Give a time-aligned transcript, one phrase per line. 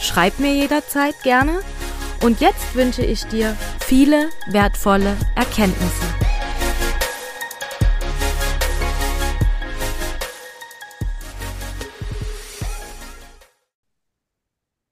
[0.00, 1.60] Schreib mir jederzeit gerne.
[2.24, 6.06] Und jetzt wünsche ich dir viele wertvolle Erkenntnisse.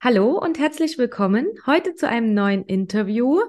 [0.00, 3.40] Hallo und herzlich willkommen heute zu einem neuen Interview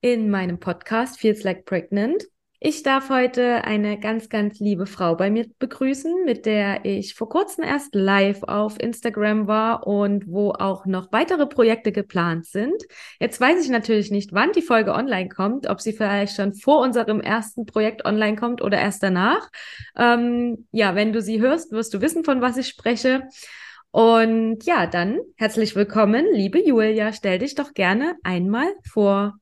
[0.00, 2.24] in meinem Podcast Feels Like Pregnant.
[2.64, 7.28] Ich darf heute eine ganz, ganz liebe Frau bei mir begrüßen, mit der ich vor
[7.28, 12.80] kurzem erst live auf Instagram war und wo auch noch weitere Projekte geplant sind.
[13.18, 16.82] Jetzt weiß ich natürlich nicht, wann die Folge online kommt, ob sie vielleicht schon vor
[16.82, 19.50] unserem ersten Projekt online kommt oder erst danach.
[19.96, 23.24] Ähm, ja, wenn du sie hörst, wirst du wissen, von was ich spreche.
[23.90, 27.12] Und ja, dann herzlich willkommen, liebe Julia.
[27.12, 29.41] Stell dich doch gerne einmal vor.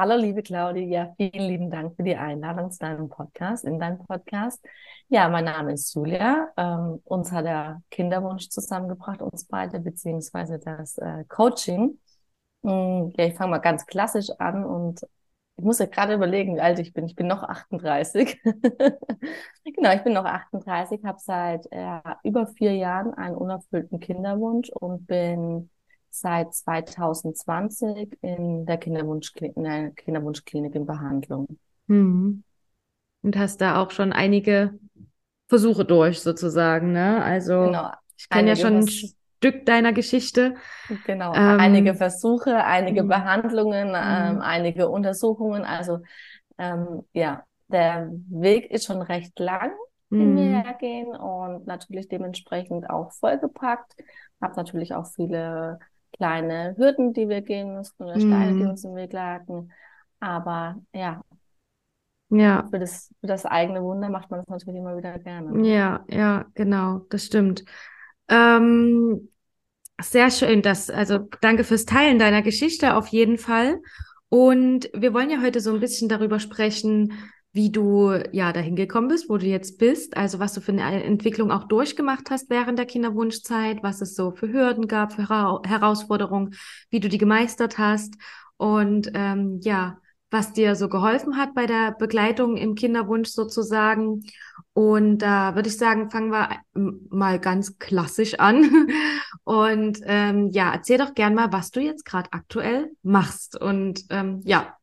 [0.00, 1.12] Hallo, liebe Claudia.
[1.16, 4.64] Vielen lieben Dank für die Einladung zu deinem Podcast, in deinem Podcast.
[5.08, 6.52] Ja, mein Name ist Julia.
[6.56, 11.98] Ähm, uns hat der Kinderwunsch zusammengebracht, uns beide, beziehungsweise das äh, Coaching.
[12.62, 15.00] Mm, ja, ich fange mal ganz klassisch an und
[15.56, 17.04] ich muss ja gerade überlegen, wie alt ich bin.
[17.06, 18.40] Ich bin noch 38.
[19.64, 25.08] genau, ich bin noch 38, habe seit äh, über vier Jahren einen unerfüllten Kinderwunsch und
[25.08, 25.70] bin
[26.10, 31.58] seit 2020 in der Kinderwunschklinik, in der Kinderwunschklinik in Behandlung.
[31.86, 32.42] Mhm.
[33.22, 34.78] Und hast da auch schon einige
[35.48, 37.22] Versuche durch, sozusagen, ne?
[37.22, 37.90] Also genau.
[38.16, 40.54] ich kenne ja schon ein Stück deiner Geschichte.
[41.06, 43.08] Genau, ähm, einige Versuche, einige mhm.
[43.08, 44.40] Behandlungen, ähm, mhm.
[44.40, 45.64] einige Untersuchungen.
[45.64, 46.00] Also
[46.58, 49.70] ähm, ja, der Weg ist schon recht lang,
[50.10, 50.62] den wir mhm.
[50.62, 53.94] hergehen und natürlich dementsprechend auch vollgepackt.
[54.40, 55.78] Habe natürlich auch viele
[56.18, 58.70] kleine Hürden, die wir gehen mussten oder Steine, die mhm.
[58.70, 59.72] uns im Weg lagen.
[60.20, 61.22] Aber ja,
[62.30, 62.66] ja.
[62.70, 65.66] Für das, für das eigene Wunder macht man das natürlich immer wieder gerne.
[65.66, 67.64] Ja, ja, genau, das stimmt.
[68.28, 69.30] Ähm,
[70.00, 73.80] sehr schön, das, also danke fürs Teilen deiner Geschichte auf jeden Fall.
[74.28, 77.14] Und wir wollen ja heute so ein bisschen darüber sprechen,
[77.58, 81.02] wie du ja dahin gekommen bist, wo du jetzt bist, also was du für eine
[81.02, 86.54] Entwicklung auch durchgemacht hast während der Kinderwunschzeit, was es so für Hürden gab, für Herausforderungen,
[86.90, 88.14] wie du die gemeistert hast
[88.58, 89.98] und ähm, ja,
[90.30, 94.22] was dir so geholfen hat bei der Begleitung im Kinderwunsch sozusagen.
[94.72, 98.88] Und da äh, würde ich sagen, fangen wir mal ganz klassisch an.
[99.44, 103.60] Und ähm, ja, erzähl doch gern mal, was du jetzt gerade aktuell machst.
[103.60, 104.77] Und ähm, ja,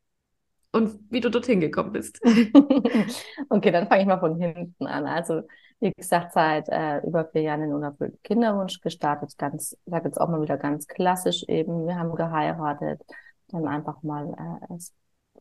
[0.76, 2.20] und wie du dorthin gekommen bist.
[3.50, 5.08] okay, dann fange ich mal von hinten an.
[5.08, 5.44] Also,
[5.80, 9.38] wie gesagt, seit äh, über vier Jahren den unerfüllten Kinderwunsch gestartet.
[9.38, 11.88] Ganz, sage jetzt auch mal wieder ganz klassisch eben.
[11.88, 13.02] Wir haben geheiratet,
[13.48, 14.94] dann einfach mal äh, es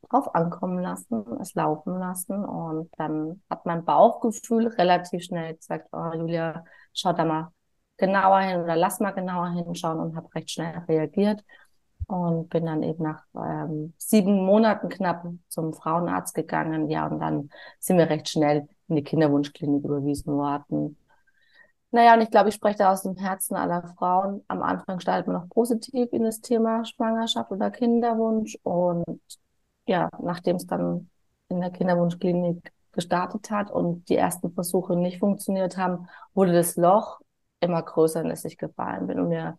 [0.09, 2.45] drauf ankommen lassen, es laufen lassen.
[2.45, 7.49] Und dann hat mein Bauchgefühl relativ schnell gesagt, oh Julia, schau da mal
[7.97, 11.43] genauer hin oder lass mal genauer hinschauen und habe recht schnell reagiert
[12.07, 16.91] und bin dann eben nach ähm, sieben Monaten knapp zum Frauenarzt gegangen.
[16.91, 20.97] Ja, und dann sind wir recht schnell in die Kinderwunschklinik überwiesen worden.
[21.91, 24.43] Naja, und ich glaube, ich spreche da aus dem Herzen aller Frauen.
[24.49, 28.59] Am Anfang startet man noch positiv in das Thema Schwangerschaft oder Kinderwunsch.
[28.65, 29.21] Und
[29.87, 31.09] ja, nachdem es dann
[31.49, 37.21] in der Kinderwunschklinik gestartet hat und die ersten Versuche nicht funktioniert haben, wurde das Loch
[37.61, 39.59] immer größer, in das ich gefallen bin und mir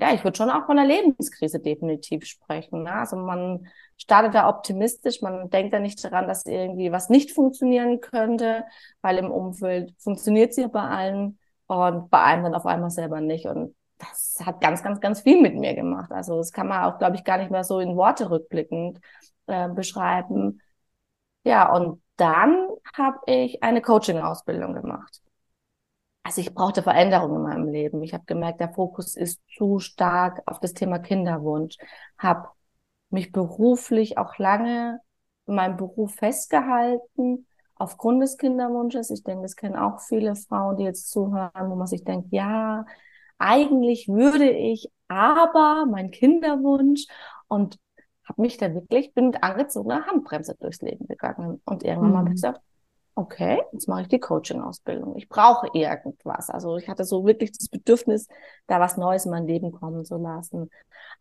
[0.00, 2.84] ja, ich würde schon auch von einer Lebenskrise definitiv sprechen.
[2.84, 2.92] Ne?
[2.92, 3.68] Also man
[3.98, 8.64] startet da optimistisch, man denkt da nicht daran, dass irgendwie was nicht funktionieren könnte,
[9.02, 13.46] weil im Umfeld funktioniert sie bei allen und bei einem dann auf einmal selber nicht.
[13.46, 16.10] Und das hat ganz, ganz, ganz viel mit mir gemacht.
[16.10, 18.98] Also das kann man auch, glaube ich, gar nicht mehr so in Worte rückblickend
[19.46, 20.62] äh, beschreiben.
[21.44, 25.20] Ja, und dann habe ich eine Coaching-Ausbildung gemacht
[26.22, 28.02] also ich brauchte Veränderung in meinem Leben.
[28.02, 31.76] Ich habe gemerkt, der Fokus ist zu stark auf das Thema Kinderwunsch.
[32.18, 32.48] Habe
[33.10, 35.00] mich beruflich auch lange
[35.46, 39.10] in meinem Beruf festgehalten aufgrund des Kinderwunsches.
[39.10, 42.84] Ich denke, das kennen auch viele Frauen, die jetzt zuhören, wo man sich denkt, ja,
[43.38, 47.06] eigentlich würde ich, aber mein Kinderwunsch
[47.48, 47.78] und
[48.28, 51.60] habe mich da wirklich, bin mit angezogener Handbremse durchs Leben gegangen.
[51.64, 52.18] Und irgendwann mhm.
[52.18, 52.60] habe ich gesagt,
[53.14, 55.16] okay, jetzt mache ich die Coaching-Ausbildung.
[55.16, 56.50] Ich brauche irgendwas.
[56.50, 58.28] Also ich hatte so wirklich das Bedürfnis,
[58.66, 60.70] da was Neues in mein Leben kommen zu lassen.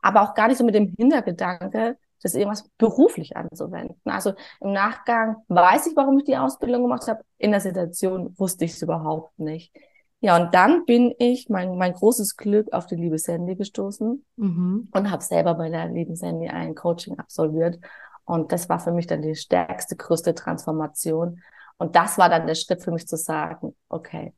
[0.01, 3.95] Aber auch gar nicht so mit dem Hintergedanke, das irgendwas beruflich anzuwenden.
[4.06, 7.24] Also im Nachgang weiß ich, warum ich die Ausbildung gemacht habe.
[7.38, 9.74] In der Situation wusste ich es überhaupt nicht.
[10.21, 14.89] Ja, und dann bin ich, mein, mein großes Glück, auf die liebe Sandy gestoßen mhm.
[14.91, 17.80] und habe selber bei der lieben Sandy ein Coaching absolviert.
[18.25, 21.41] Und das war für mich dann die stärkste, größte Transformation.
[21.80, 24.34] Und das war dann der Schritt für mich zu sagen, okay,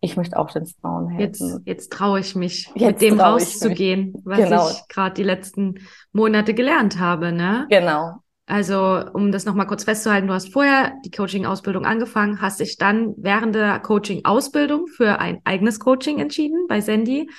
[0.00, 1.48] ich möchte auch den Frauen helfen.
[1.48, 4.70] Jetzt, jetzt traue ich mich, jetzt mit dem rauszugehen, was genau.
[4.70, 5.76] ich gerade die letzten
[6.12, 7.32] Monate gelernt habe.
[7.32, 7.66] Ne?
[7.70, 8.16] Genau.
[8.46, 13.14] Also, um das nochmal kurz festzuhalten, du hast vorher die Coaching-Ausbildung angefangen, hast dich dann
[13.16, 17.30] während der Coaching-Ausbildung für ein eigenes Coaching entschieden bei Sandy.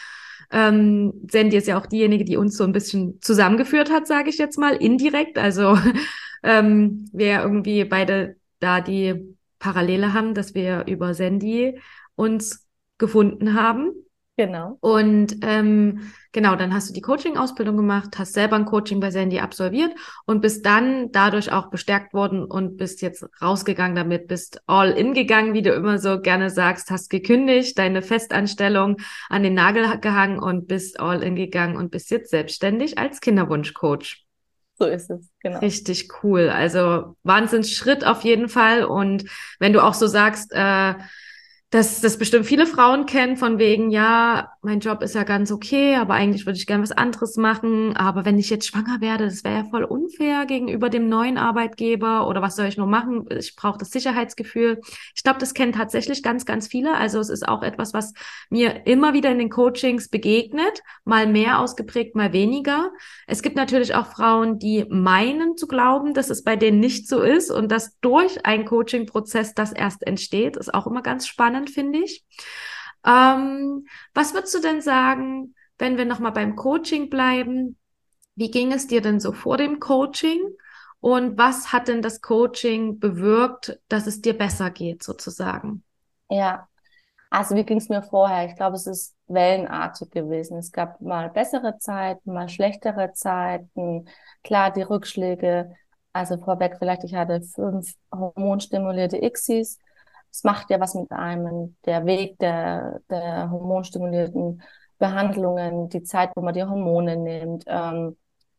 [0.51, 4.37] Ähm, Sandy ist ja auch diejenige, die uns so ein bisschen zusammengeführt hat, sage ich
[4.37, 5.37] jetzt mal, indirekt.
[5.37, 5.77] Also
[6.43, 11.79] ähm, wir irgendwie beide da die Parallele haben, dass wir über Sandy
[12.15, 12.67] uns
[12.97, 13.91] gefunden haben.
[14.37, 14.77] Genau.
[14.81, 19.39] Und ähm, genau, dann hast du die Coaching-Ausbildung gemacht, hast selber ein Coaching bei Sandy
[19.39, 24.91] absolviert und bist dann dadurch auch bestärkt worden und bist jetzt rausgegangen damit, bist all
[24.91, 28.97] in gegangen, wie du immer so gerne sagst, hast gekündigt, deine Festanstellung
[29.29, 34.24] an den Nagel gehangen und bist all in gegangen und bist jetzt selbstständig als Kinderwunschcoach.
[34.77, 35.59] So ist es, genau.
[35.59, 36.49] Richtig cool.
[36.49, 38.83] Also Wahnsinnsschritt auf jeden Fall.
[38.83, 39.25] Und
[39.59, 40.95] wenn du auch so sagst, äh,
[41.69, 45.95] dass das bestimmt viele Frauen kennen, von wegen, ja, mein Job ist ja ganz okay,
[45.95, 47.95] aber eigentlich würde ich gern was anderes machen.
[47.95, 52.27] Aber wenn ich jetzt schwanger werde, das wäre ja voll unfair gegenüber dem neuen Arbeitgeber
[52.27, 53.27] oder was soll ich nur machen?
[53.29, 54.81] Ich brauche das Sicherheitsgefühl.
[55.15, 56.95] Ich glaube, das kennen tatsächlich ganz, ganz viele.
[56.95, 58.13] Also es ist auch etwas, was
[58.49, 62.91] mir immer wieder in den Coachings begegnet, mal mehr ausgeprägt, mal weniger.
[63.27, 67.21] Es gibt natürlich auch Frauen, die meinen zu glauben, dass es bei denen nicht so
[67.21, 70.57] ist und dass durch einen Coaching-Prozess das erst entsteht.
[70.57, 72.25] Ist auch immer ganz spannend, finde ich.
[73.05, 77.77] Ähm, was würdest du denn sagen, wenn wir nochmal beim Coaching bleiben?
[78.35, 80.41] Wie ging es dir denn so vor dem Coaching?
[80.99, 85.83] Und was hat denn das Coaching bewirkt, dass es dir besser geht, sozusagen?
[86.29, 86.67] Ja,
[87.29, 88.47] also wie ging es mir vorher?
[88.47, 90.57] Ich glaube, es ist wellenartig gewesen.
[90.57, 94.07] Es gab mal bessere Zeiten, mal schlechtere Zeiten.
[94.43, 95.75] Klar, die Rückschläge.
[96.13, 99.79] Also vorweg vielleicht, ich hatte fünf hormonstimulierte Xis
[100.35, 104.61] es macht ja was mit einem, der Weg der, der hormonstimulierten
[104.97, 108.17] Behandlungen, die Zeit, wo man die Hormone nimmt, ähm,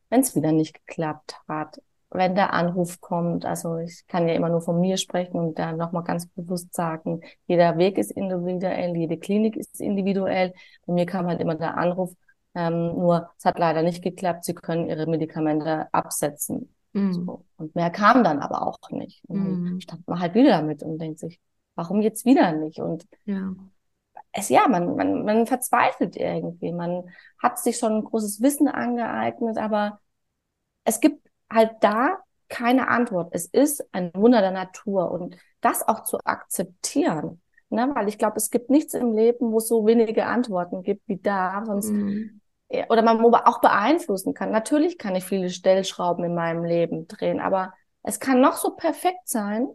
[0.08, 4.48] wenn es wieder nicht geklappt hat, wenn der Anruf kommt, also ich kann ja immer
[4.48, 9.18] nur von mir sprechen und da nochmal ganz bewusst sagen, jeder Weg ist individuell, jede
[9.18, 10.54] Klinik ist individuell.
[10.86, 12.14] Bei mir kam halt immer der Anruf,
[12.54, 16.74] ähm, nur es hat leider nicht geklappt, Sie können Ihre Medikamente absetzen.
[16.94, 17.12] Mhm.
[17.12, 17.44] So.
[17.58, 19.22] Und mehr kam dann aber auch nicht.
[19.26, 19.80] Und dann mhm.
[19.80, 21.38] stand man halt wieder damit und denkt sich,
[21.76, 22.80] warum jetzt wieder nicht?
[22.80, 23.54] Und ja.
[24.32, 26.72] es, ja, man, man, man verzweifelt irgendwie.
[26.72, 27.08] Man
[27.38, 30.00] hat sich schon ein großes Wissen angeeignet, aber
[30.84, 32.18] es gibt halt da
[32.48, 33.28] keine Antwort.
[33.32, 37.40] Es ist ein Wunder der Natur und das auch zu akzeptieren.
[37.70, 37.90] Ne?
[37.94, 41.18] Weil ich glaube, es gibt nichts im Leben, wo es so wenige Antworten gibt wie
[41.18, 41.62] da.
[41.64, 42.40] Sonst, mhm.
[42.88, 44.50] Oder man auch beeinflussen kann.
[44.50, 49.28] Natürlich kann ich viele Stellschrauben in meinem Leben drehen, aber es kann noch so perfekt
[49.28, 49.68] sein,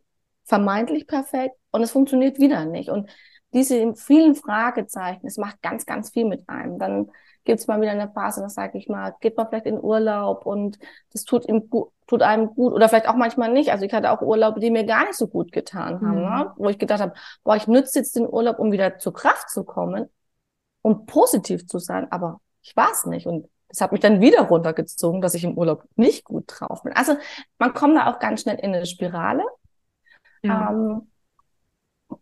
[0.51, 2.89] vermeintlich perfekt und es funktioniert wieder nicht.
[2.89, 3.09] Und
[3.53, 6.77] diese vielen Fragezeichen, es macht ganz, ganz viel mit einem.
[6.77, 7.09] Dann
[7.45, 10.45] gibt es mal wieder eine Phase, da sage ich mal, geht man vielleicht in Urlaub
[10.45, 10.77] und
[11.13, 11.69] das tut, ihm,
[12.05, 13.71] tut einem gut oder vielleicht auch manchmal nicht.
[13.71, 16.29] Also ich hatte auch Urlaube, die mir gar nicht so gut getan haben, mhm.
[16.29, 16.53] ne?
[16.57, 17.13] wo ich gedacht habe,
[17.45, 20.09] boah, ich nütze jetzt den Urlaub, um wieder zur Kraft zu kommen
[20.81, 23.25] und positiv zu sein, aber ich war es nicht.
[23.25, 26.91] Und das hat mich dann wieder runtergezogen, dass ich im Urlaub nicht gut drauf bin.
[26.91, 27.15] Also
[27.57, 29.45] man kommt da auch ganz schnell in eine Spirale
[30.43, 30.71] ja.
[30.71, 31.07] Ähm,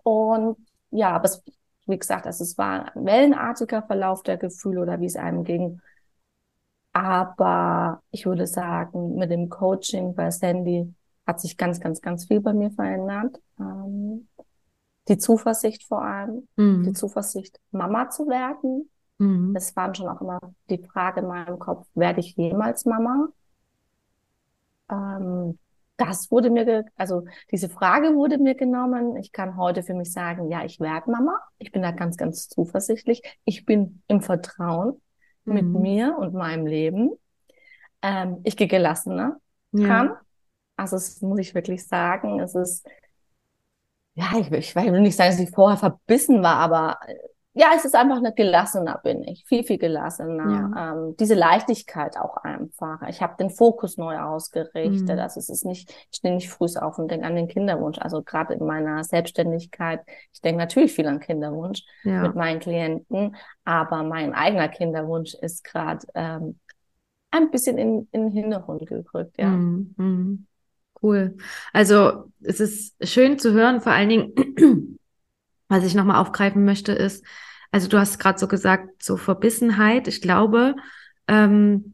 [0.03, 0.57] und
[0.91, 1.43] ja, aber es,
[1.85, 5.81] wie gesagt, also es war ein wellenartiger Verlauf der Gefühle oder wie es einem ging.
[6.93, 10.93] Aber ich würde sagen, mit dem Coaching bei Sandy
[11.25, 13.39] hat sich ganz, ganz, ganz viel bei mir verändert.
[13.59, 14.27] Ähm,
[15.07, 16.83] die Zuversicht vor allem, mhm.
[16.83, 18.89] die Zuversicht, Mama zu werden.
[19.17, 19.53] Mhm.
[19.53, 23.29] Das waren schon auch immer die Frage in meinem Kopf, werde ich jemals Mama?
[24.91, 25.57] Ähm,
[25.99, 29.17] das wurde mir, also diese Frage wurde mir genommen.
[29.17, 31.39] Ich kann heute für mich sagen, ja, ich werde Mama.
[31.57, 33.21] Ich bin da ganz, ganz zuversichtlich.
[33.43, 35.01] Ich bin im Vertrauen
[35.43, 35.53] mhm.
[35.53, 37.11] mit mir und meinem Leben.
[38.01, 39.37] Ähm, ich gehe gelassener
[39.73, 39.87] ja.
[39.87, 40.13] kann.
[40.77, 42.39] Also das muss ich wirklich sagen.
[42.39, 42.87] Es ist,
[44.13, 46.97] ja, ich, ich will nicht sagen, dass ich vorher verbissen war, aber
[47.59, 50.71] ja, es ist einfach eine gelassener bin ich, viel, viel gelassener.
[50.73, 50.93] Ja.
[50.93, 53.01] Ähm, diese Leichtigkeit auch einfach.
[53.09, 55.17] Ich habe den Fokus neu ausgerichtet.
[55.17, 55.19] Mhm.
[55.19, 57.97] Also es ist nicht, ich stehe nicht früh auf und denke an den Kinderwunsch.
[57.99, 59.99] Also gerade in meiner Selbstständigkeit,
[60.31, 62.21] ich denke natürlich viel an Kinderwunsch ja.
[62.21, 63.35] mit meinen Klienten,
[63.65, 66.59] aber mein eigener Kinderwunsch ist gerade ähm,
[67.31, 69.49] ein bisschen in, in den Hintergrund gerückt, ja.
[69.49, 69.93] Mhm.
[69.97, 70.45] mhm.
[71.01, 71.37] Cool.
[71.71, 74.97] Also es ist schön zu hören, vor allen Dingen,
[75.69, 77.23] was ich nochmal aufgreifen möchte, ist,
[77.71, 80.07] also du hast gerade so gesagt, so Verbissenheit.
[80.07, 80.75] Ich glaube,
[81.27, 81.93] ähm,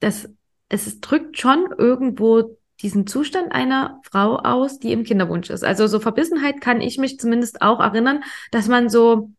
[0.00, 0.28] dass
[0.68, 5.64] es drückt schon irgendwo diesen Zustand einer Frau aus, die im Kinderwunsch ist.
[5.64, 9.30] Also so Verbissenheit kann ich mich zumindest auch erinnern, dass man so,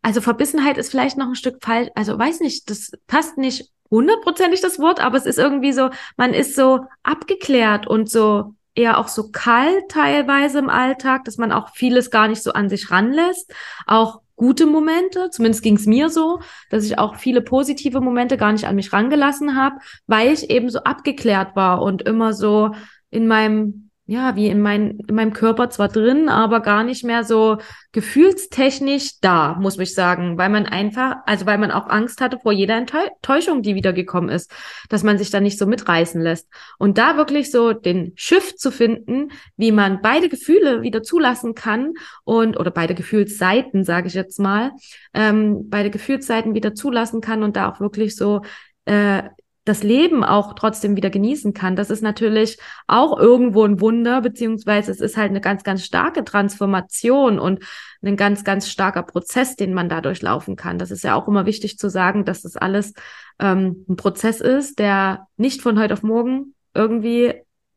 [0.00, 4.60] also Verbissenheit ist vielleicht noch ein Stück falsch, also weiß nicht, das passt nicht hundertprozentig
[4.60, 9.08] das Wort, aber es ist irgendwie so, man ist so abgeklärt und so eher auch
[9.08, 13.52] so kalt teilweise im Alltag, dass man auch vieles gar nicht so an sich ranlässt.
[13.86, 18.52] Auch gute Momente, zumindest ging es mir so, dass ich auch viele positive Momente gar
[18.52, 22.72] nicht an mich rangelassen habe, weil ich eben so abgeklärt war und immer so
[23.10, 27.22] in meinem ja, wie in, mein, in meinem Körper zwar drin, aber gar nicht mehr
[27.22, 27.58] so
[27.92, 32.52] gefühlstechnisch da, muss ich sagen, weil man einfach, also weil man auch Angst hatte vor
[32.52, 34.52] jeder Enttäuschung, die wiedergekommen ist,
[34.88, 36.48] dass man sich da nicht so mitreißen lässt.
[36.78, 41.92] Und da wirklich so den Shift zu finden, wie man beide Gefühle wieder zulassen kann
[42.24, 44.72] und, oder beide Gefühlsseiten, sage ich jetzt mal,
[45.14, 48.42] ähm, beide Gefühlsseiten wieder zulassen kann und da auch wirklich so
[48.84, 49.22] äh,
[49.64, 51.76] das Leben auch trotzdem wieder genießen kann.
[51.76, 56.24] Das ist natürlich auch irgendwo ein Wunder, beziehungsweise es ist halt eine ganz, ganz starke
[56.24, 57.62] Transformation und
[58.02, 60.78] ein ganz, ganz starker Prozess, den man da durchlaufen kann.
[60.78, 62.92] Das ist ja auch immer wichtig zu sagen, dass das alles
[63.38, 67.34] ähm, ein Prozess ist, der nicht von heute auf morgen irgendwie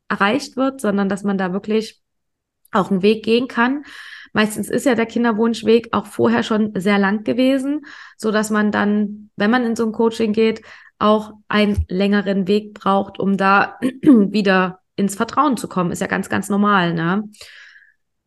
[0.08, 2.02] erreicht wird, sondern dass man da wirklich
[2.72, 3.84] auch einen Weg gehen kann.
[4.34, 7.86] Meistens ist ja der Kinderwunschweg auch vorher schon sehr lang gewesen,
[8.18, 10.62] so dass man dann, wenn man in so ein Coaching geht,
[11.00, 15.92] auch einen längeren Weg braucht, um da wieder ins Vertrauen zu kommen.
[15.92, 17.30] Ist ja ganz, ganz normal, ne?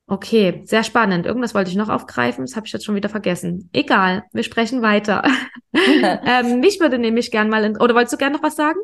[0.07, 1.27] Okay, sehr spannend.
[1.27, 3.69] Irgendwas wollte ich noch aufgreifen, das habe ich jetzt schon wieder vergessen.
[3.75, 5.23] Egal, wir sprechen weiter.
[5.73, 8.79] ähm, mich würde nämlich gern mal, in, oder wolltest du gern noch was sagen?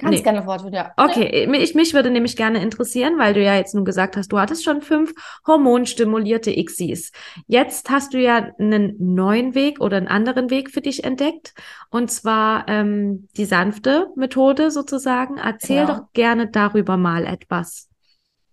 [0.00, 0.22] Ganz nee.
[0.22, 0.92] gerne Wortwort, ja.
[0.96, 4.38] Okay, mich, mich würde nämlich gerne interessieren, weil du ja jetzt nun gesagt hast, du
[4.38, 5.12] hattest schon fünf
[5.44, 7.10] hormonstimulierte ICSIs.
[7.48, 11.52] Jetzt hast du ja einen neuen Weg oder einen anderen Weg für dich entdeckt.
[11.90, 15.36] Und zwar ähm, die sanfte Methode sozusagen.
[15.36, 15.98] Erzähl genau.
[15.98, 17.88] doch gerne darüber mal etwas.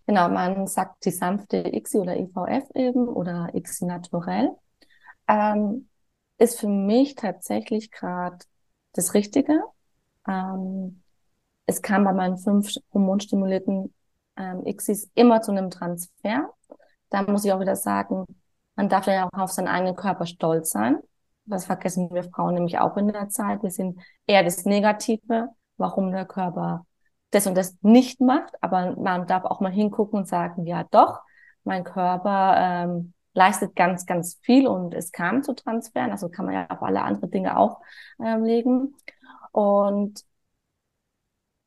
[0.08, 4.50] Genau, man sagt die sanfte ICSI oder IVF eben oder ICSI naturell.
[5.28, 5.90] Ähm,
[6.40, 8.40] ist für mich tatsächlich gerade
[8.94, 9.62] das Richtige.
[10.28, 11.04] Ähm,
[11.65, 13.93] es kam bei meinen fünf hormonstimulierten
[14.38, 16.50] ähm, Xis immer zu einem Transfer.
[17.10, 18.25] Da muss ich auch wieder sagen,
[18.75, 21.00] man darf ja auch auf seinen eigenen Körper stolz sein.
[21.45, 23.63] Das vergessen wir Frauen nämlich auch in der Zeit.
[23.63, 26.86] Wir sind eher das Negative, warum der Körper
[27.31, 28.53] das und das nicht macht.
[28.62, 31.22] Aber man darf auch mal hingucken und sagen, ja doch,
[31.63, 36.12] mein Körper ähm, leistet ganz, ganz viel und es kam zu Transferen.
[36.12, 37.81] Also kann man ja auf alle andere Dinge auch
[38.19, 38.95] ähm, legen.
[39.51, 40.24] Und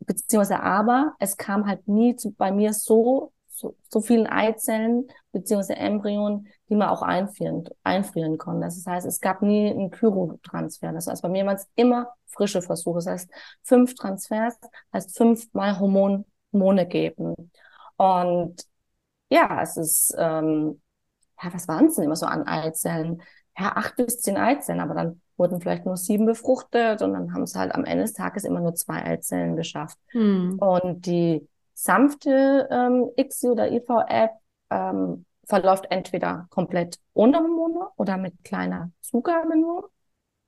[0.09, 5.77] beziehungsweise aber es kam halt nie zu, bei mir so, so, so vielen Eizellen beziehungsweise
[5.77, 8.63] Embryonen, die man auch einfrieren, einfrieren konnte.
[8.67, 10.93] Das heißt, es gab nie einen Kyrotransfer.
[10.93, 12.97] Das heißt, bei mir waren es immer frische Versuche.
[12.99, 13.31] Das heißt,
[13.63, 14.59] fünf Transfers
[14.93, 17.35] heißt fünfmal Hormon, Hormone geben.
[17.97, 18.65] Und
[19.31, 20.81] ja, es ist, ähm,
[21.43, 23.23] ja, was waren es denn immer so an Eizellen?
[23.59, 27.43] Ja, acht bis zehn Eizellen, aber dann wurden vielleicht nur sieben befruchtet und dann haben
[27.43, 29.99] es halt am Ende des Tages immer nur zwei Eizellen geschafft.
[30.09, 30.59] Hm.
[30.59, 34.31] Und die sanfte ähm, ICSI oder IVF
[34.71, 39.91] ähm, verläuft entweder komplett ohne Hormone oder mit kleiner Zugabe nur.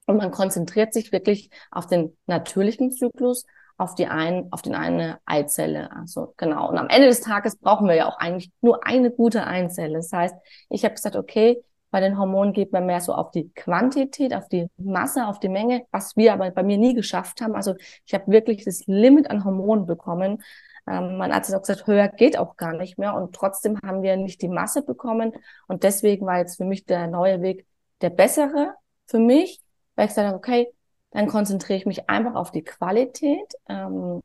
[0.06, 3.46] Und man konzentriert sich wirklich auf den natürlichen Zyklus,
[3.78, 5.90] auf die ein, auf den eine Eizelle.
[5.92, 6.68] Also genau.
[6.68, 9.94] Und am Ende des Tages brauchen wir ja auch eigentlich nur eine gute Eizelle.
[9.94, 10.34] Das heißt,
[10.68, 14.48] ich habe gesagt, okay, bei den Hormonen geht man mehr so auf die Quantität, auf
[14.48, 17.54] die Masse, auf die Menge, was wir aber bei mir nie geschafft haben.
[17.54, 17.74] Also
[18.06, 20.42] ich habe wirklich das Limit an Hormonen bekommen.
[20.86, 23.14] Ähm, mein Arzt hat auch gesagt, höher geht auch gar nicht mehr.
[23.14, 25.32] Und trotzdem haben wir nicht die Masse bekommen.
[25.66, 27.66] Und deswegen war jetzt für mich der neue Weg
[28.00, 28.74] der bessere
[29.06, 29.60] für mich,
[29.96, 30.72] weil ich habe, okay,
[31.10, 33.54] dann konzentriere ich mich einfach auf die Qualität.
[33.68, 34.22] Ähm,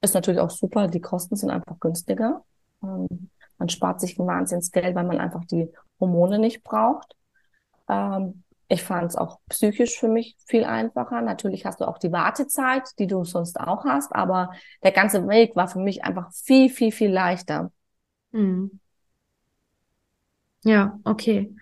[0.00, 2.44] ist natürlich auch super, die Kosten sind einfach günstiger.
[2.82, 5.70] Ähm, man spart sich ein Wahnsinnsgeld, weil man einfach die
[6.02, 7.16] Hormone nicht braucht.
[7.88, 11.20] Ähm, ich fand es auch psychisch für mich viel einfacher.
[11.20, 14.50] Natürlich hast du auch die Wartezeit, die du sonst auch hast, aber
[14.82, 17.70] der ganze Weg war für mich einfach viel, viel, viel leichter.
[18.30, 18.80] Mhm.
[20.64, 21.54] Ja, okay.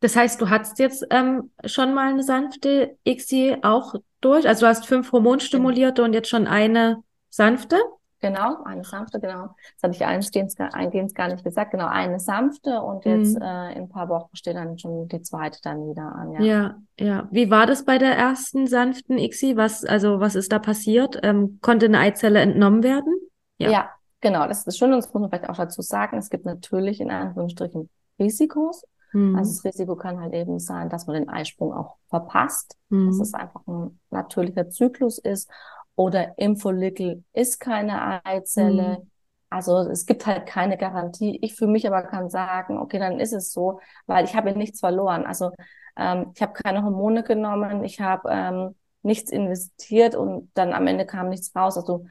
[0.00, 4.46] Das heißt, du hattest jetzt ähm, schon mal eine sanfte ICSI auch durch.
[4.46, 7.76] Also du hast fünf Hormonstimulierte und jetzt schon eine sanfte.
[8.24, 9.50] Genau, eine sanfte, genau.
[9.74, 11.72] Das hatte ich eingehend, eingehend gar nicht gesagt.
[11.72, 13.42] Genau, eine sanfte und jetzt mhm.
[13.42, 16.32] äh, in ein paar Wochen steht dann schon die zweite dann wieder an.
[16.32, 16.76] Ja, ja.
[16.98, 17.28] ja.
[17.30, 19.58] Wie war das bei der ersten sanften ICSI?
[19.58, 21.20] Was, also was ist da passiert?
[21.22, 23.14] Ähm, konnte eine Eizelle entnommen werden?
[23.58, 23.70] Ja.
[23.70, 23.90] ja,
[24.22, 24.48] genau.
[24.48, 26.16] Das ist schön und das muss man vielleicht auch dazu sagen.
[26.16, 28.84] Es gibt natürlich in Anführungsstrichen Risikos.
[29.12, 29.36] Mhm.
[29.36, 33.08] Also das Risiko kann halt eben sein, dass man den Eisprung auch verpasst, mhm.
[33.08, 35.50] dass es einfach ein natürlicher Zyklus ist
[35.96, 38.98] oder im Follikel ist keine Eizelle.
[39.00, 39.10] Mhm.
[39.50, 41.38] Also es gibt halt keine Garantie.
[41.40, 44.80] Ich für mich aber kann sagen, okay, dann ist es so, weil ich habe nichts
[44.80, 45.26] verloren.
[45.26, 45.52] Also
[45.96, 51.06] ähm, ich habe keine Hormone genommen, ich habe ähm, nichts investiert und dann am Ende
[51.06, 51.76] kam nichts raus.
[51.76, 52.06] Also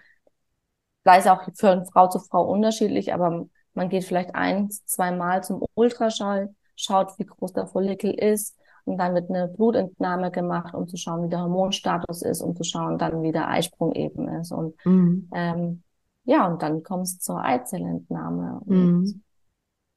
[1.03, 5.43] da ist auch für Frau zu Frau unterschiedlich, aber man geht vielleicht ein, zwei Mal
[5.43, 10.87] zum Ultraschall, schaut, wie groß der Follikel ist, und dann wird eine Blutentnahme gemacht, um
[10.87, 14.51] zu schauen, wie der Hormonstatus ist, um zu schauen, dann wie der Eisprung eben ist.
[14.51, 15.29] Und mhm.
[15.33, 15.83] ähm,
[16.25, 18.61] ja, und dann kommt es zur Eizellentnahme.
[18.65, 19.23] Und mhm.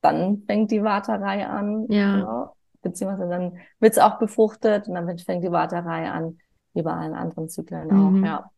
[0.02, 1.86] dann fängt die Warterei an.
[1.88, 2.18] Ja.
[2.18, 2.52] ja
[2.86, 6.38] beziehungsweise dann wird es auch befruchtet und dann fängt die Warterei an,
[6.74, 8.22] wie bei allen anderen Zyklen mhm.
[8.22, 8.50] auch, ja.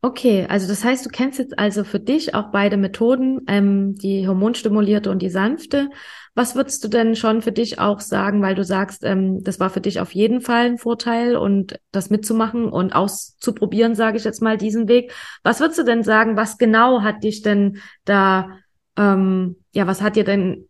[0.00, 4.28] Okay, also das heißt, du kennst jetzt also für dich auch beide Methoden, ähm, die
[4.28, 5.90] hormonstimulierte und die sanfte.
[6.36, 9.70] Was würdest du denn schon für dich auch sagen, weil du sagst, ähm, das war
[9.70, 14.40] für dich auf jeden Fall ein Vorteil und das mitzumachen und auszuprobieren, sage ich jetzt
[14.40, 15.12] mal, diesen Weg.
[15.42, 18.50] Was würdest du denn sagen, was genau hat dich denn da,
[18.96, 20.68] ähm, ja, was hat dir denn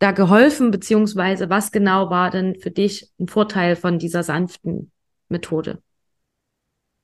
[0.00, 4.92] da geholfen, beziehungsweise was genau war denn für dich ein Vorteil von dieser sanften
[5.30, 5.78] Methode?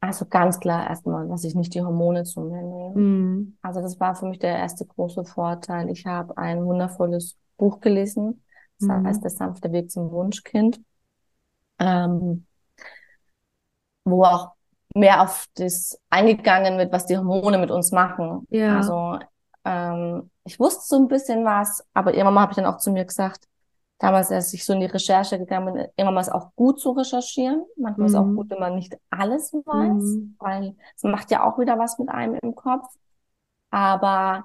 [0.01, 2.99] Also ganz klar erstmal, dass ich nicht die Hormone zu mir nehme.
[2.99, 3.59] Mhm.
[3.61, 5.91] Also das war für mich der erste große Vorteil.
[5.91, 8.43] Ich habe ein wundervolles Buch gelesen.
[8.79, 9.07] Das mhm.
[9.07, 10.81] heißt Der sanfte Weg zum Wunschkind.
[11.79, 12.47] Ähm,
[14.05, 14.53] wo auch
[14.95, 18.47] mehr auf das eingegangen wird, was die Hormone mit uns machen.
[18.51, 18.79] Ja.
[18.79, 19.19] Also
[19.65, 23.05] ähm, ich wusste so ein bisschen was, aber irgendwann habe ich dann auch zu mir
[23.05, 23.47] gesagt,
[24.01, 27.65] damals, als ich so in die Recherche gegangen bin, immer mal auch gut zu recherchieren.
[27.77, 28.15] Manchmal mhm.
[28.15, 30.37] ist auch gut, wenn man nicht alles weiß, mhm.
[30.41, 32.89] weil es macht ja auch wieder was mit einem im Kopf.
[33.71, 34.45] Aber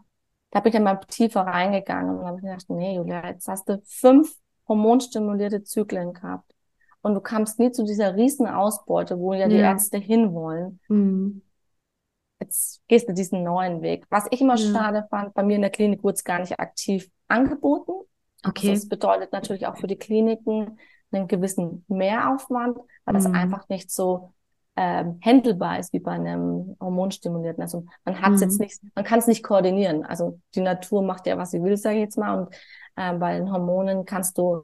[0.52, 3.82] da bin ich dann mal tiefer reingegangen und habe gedacht, nee, Julia, jetzt hast du
[3.86, 4.36] fünf
[4.68, 6.54] hormonstimulierte Zyklen gehabt.
[7.02, 9.48] Und du kamst nie zu dieser riesen Ausbeute, wo ja, ja.
[9.48, 10.82] die Ärzte hinwollen.
[10.90, 11.44] Mhm.
[12.42, 14.06] Jetzt gehst du diesen neuen Weg.
[14.10, 14.74] Was ich immer ja.
[14.74, 18.06] schade fand, bei mir in der Klinik wurde es gar nicht aktiv angeboten.
[18.48, 18.70] Okay.
[18.70, 20.80] Also das bedeutet natürlich auch für die Kliniken
[21.12, 23.18] einen gewissen Mehraufwand, weil mhm.
[23.18, 24.34] das einfach nicht so
[24.76, 27.62] ähm, handelbar ist wie bei einem Hormonstimulierten.
[27.62, 28.48] Also man hat es mhm.
[28.48, 30.06] jetzt nicht, man kann es nicht koordinieren.
[30.06, 32.40] Also die Natur macht ja, was sie will, sage ich jetzt mal.
[32.40, 32.56] Und
[32.96, 34.64] äh, bei den Hormonen kannst du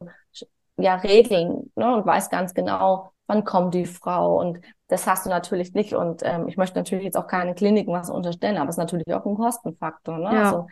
[0.77, 4.39] ja regeln ne, und weiß ganz genau, wann kommt die Frau.
[4.39, 5.93] Und das hast du natürlich nicht.
[5.93, 9.13] Und ähm, ich möchte natürlich jetzt auch keine Kliniken was unterstellen, aber es ist natürlich
[9.13, 10.17] auch ein Kostenfaktor.
[10.17, 10.35] Ne?
[10.35, 10.43] Ja.
[10.43, 10.67] Also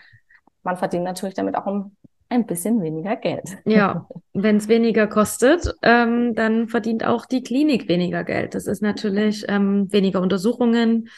[0.64, 1.96] man verdient natürlich damit auch ein
[2.30, 3.58] ein bisschen weniger Geld.
[3.66, 8.56] Ja, wenn es weniger kostet, ähm, dann verdient auch die Klinik weniger Geld.
[8.56, 11.10] Das ist natürlich ähm, weniger Untersuchungen,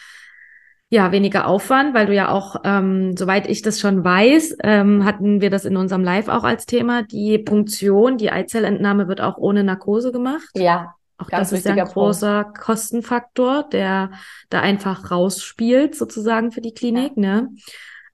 [0.93, 5.39] ja, weniger Aufwand, weil du ja auch, ähm, soweit ich das schon weiß, ähm, hatten
[5.39, 7.03] wir das in unserem Live auch als Thema.
[7.03, 10.49] Die Punktion, die Eizellentnahme wird auch ohne Narkose gemacht.
[10.55, 10.95] Ja.
[11.17, 12.59] Auch das ist ja ein großer Punkt.
[12.59, 14.11] Kostenfaktor, der
[14.49, 17.21] da einfach rausspielt, sozusagen für die Klinik, ja.
[17.41, 17.49] ne?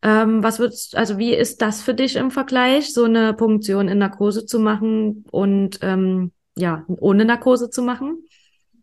[0.02, 3.98] Ähm, was würdest, also wie ist das für dich im Vergleich, so eine Punktion in
[3.98, 8.24] Narkose zu machen und ähm, ja, ohne Narkose zu machen?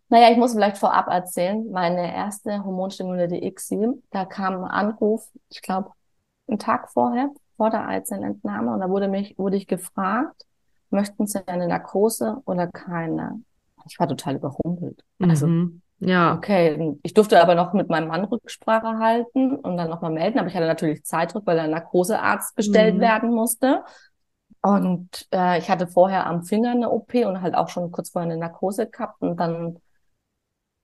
[0.09, 5.61] Naja, ich muss vielleicht vorab erzählen, meine erste hormonstimulierte ICSI, da kam ein Anruf, ich
[5.61, 5.91] glaube,
[6.47, 10.45] einen Tag vorher, vor der Eizellentnahme, und da wurde mich, wurde ich gefragt,
[10.89, 13.41] möchten Sie eine Narkose oder keine?
[13.87, 15.03] Ich war total überrumpelt.
[15.19, 15.81] Also, mhm.
[15.99, 16.35] Ja.
[16.35, 20.47] Okay, ich durfte aber noch mit meinem Mann Rücksprache halten und dann nochmal melden, aber
[20.47, 23.01] ich hatte natürlich Zeitdruck, weil der Narkosearzt bestellt mhm.
[23.01, 23.83] werden musste.
[24.61, 28.29] Und äh, ich hatte vorher am Finger eine OP und halt auch schon kurz vorher
[28.29, 29.79] eine Narkose gehabt und dann,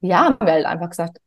[0.01, 1.19] ja, haben wir halt einfach gesagt,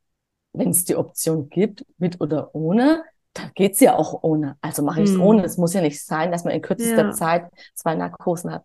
[0.52, 4.56] wenn es die Option gibt, mit oder ohne, dann geht's ja auch ohne.
[4.60, 5.22] Also mache ich es mhm.
[5.22, 5.44] ohne.
[5.44, 7.10] Es muss ja nicht sein, dass man in kürzester ja.
[7.10, 8.64] Zeit zwei Narkosen hat.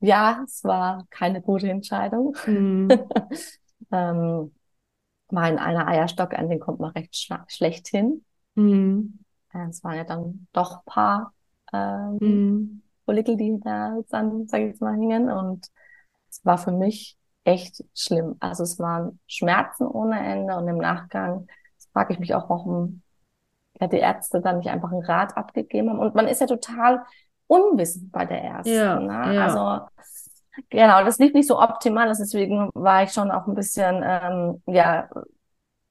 [0.00, 2.36] Ja, es war keine gute Entscheidung.
[2.46, 2.88] Mhm.
[3.90, 4.54] ähm,
[5.30, 8.24] mal in einer Eierstock, an den kommt man recht sch schlecht hin.
[8.54, 9.18] Mhm.
[9.52, 11.32] Äh, es waren ja dann doch paar
[11.72, 12.82] ähm, mhm.
[13.04, 15.30] Follikel, die da dann, sag ich jetzt mal, hingen.
[15.30, 15.68] Und
[16.30, 18.36] es war für mich echt schlimm.
[18.40, 21.46] Also es waren Schmerzen ohne Ende und im Nachgang
[21.92, 23.02] frage ich mich auch, warum
[23.80, 25.98] ja, die Ärzte dann nicht einfach einen Rat abgegeben haben.
[25.98, 27.04] Und man ist ja total
[27.46, 28.72] unwissend bei der ersten.
[28.72, 29.34] Ja, ne?
[29.34, 29.46] ja.
[29.46, 29.86] Also
[30.70, 35.08] Genau, das lief nicht so optimal, deswegen war ich schon auch ein bisschen, ähm, ja,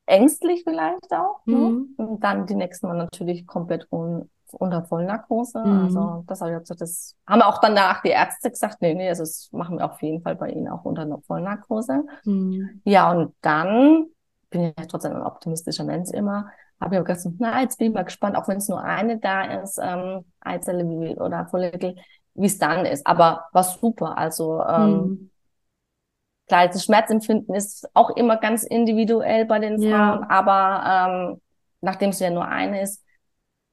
[0.06, 1.46] ängstlich vielleicht auch.
[1.46, 1.56] Ne?
[1.56, 1.96] Mhm.
[1.98, 2.08] Ne?
[2.08, 5.60] Und dann die nächsten Mal natürlich komplett un unter Vollnarkose.
[5.60, 5.84] Mhm.
[5.84, 9.24] Also das habe ich gesagt, das haben auch danach die Ärzte gesagt, nee, nee, also
[9.24, 12.04] das machen wir auf jeden Fall bei Ihnen auch unter Vollnarkose.
[12.24, 12.82] Mhm.
[12.86, 14.06] Ja, und dann
[14.50, 16.50] bin ich ja trotzdem ein optimistischer Mensch immer.
[16.80, 19.18] Habe ich auch gesagt, na, jetzt bin ich mal gespannt, auch wenn es nur eine
[19.18, 20.86] da ist, ähm, Eizelle
[21.18, 21.96] oder Follikel,
[22.36, 23.08] wie es dann ist.
[23.08, 24.18] Aber war super.
[24.18, 25.32] Also ähm, mhm.
[26.48, 30.28] klar, das Schmerzempfinden ist auch immer ganz individuell bei den Frauen, ja.
[30.30, 31.42] aber ähm,
[31.82, 33.04] nachdem es ja nur eine ist,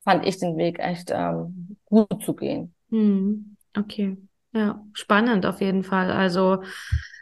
[0.05, 2.75] fand ich den Weg echt ähm, gut zu gehen.
[2.88, 3.57] Mhm.
[3.77, 4.16] Okay.
[4.55, 6.11] Ja, spannend auf jeden Fall.
[6.11, 6.62] Also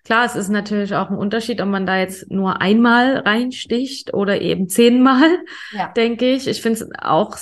[0.05, 4.41] klar, es ist natürlich auch ein Unterschied, ob man da jetzt nur einmal reinsticht oder
[4.41, 5.39] eben zehnmal,
[5.73, 5.89] ja.
[5.89, 6.49] denke ich.
[6.49, 7.37] Ich finde es auch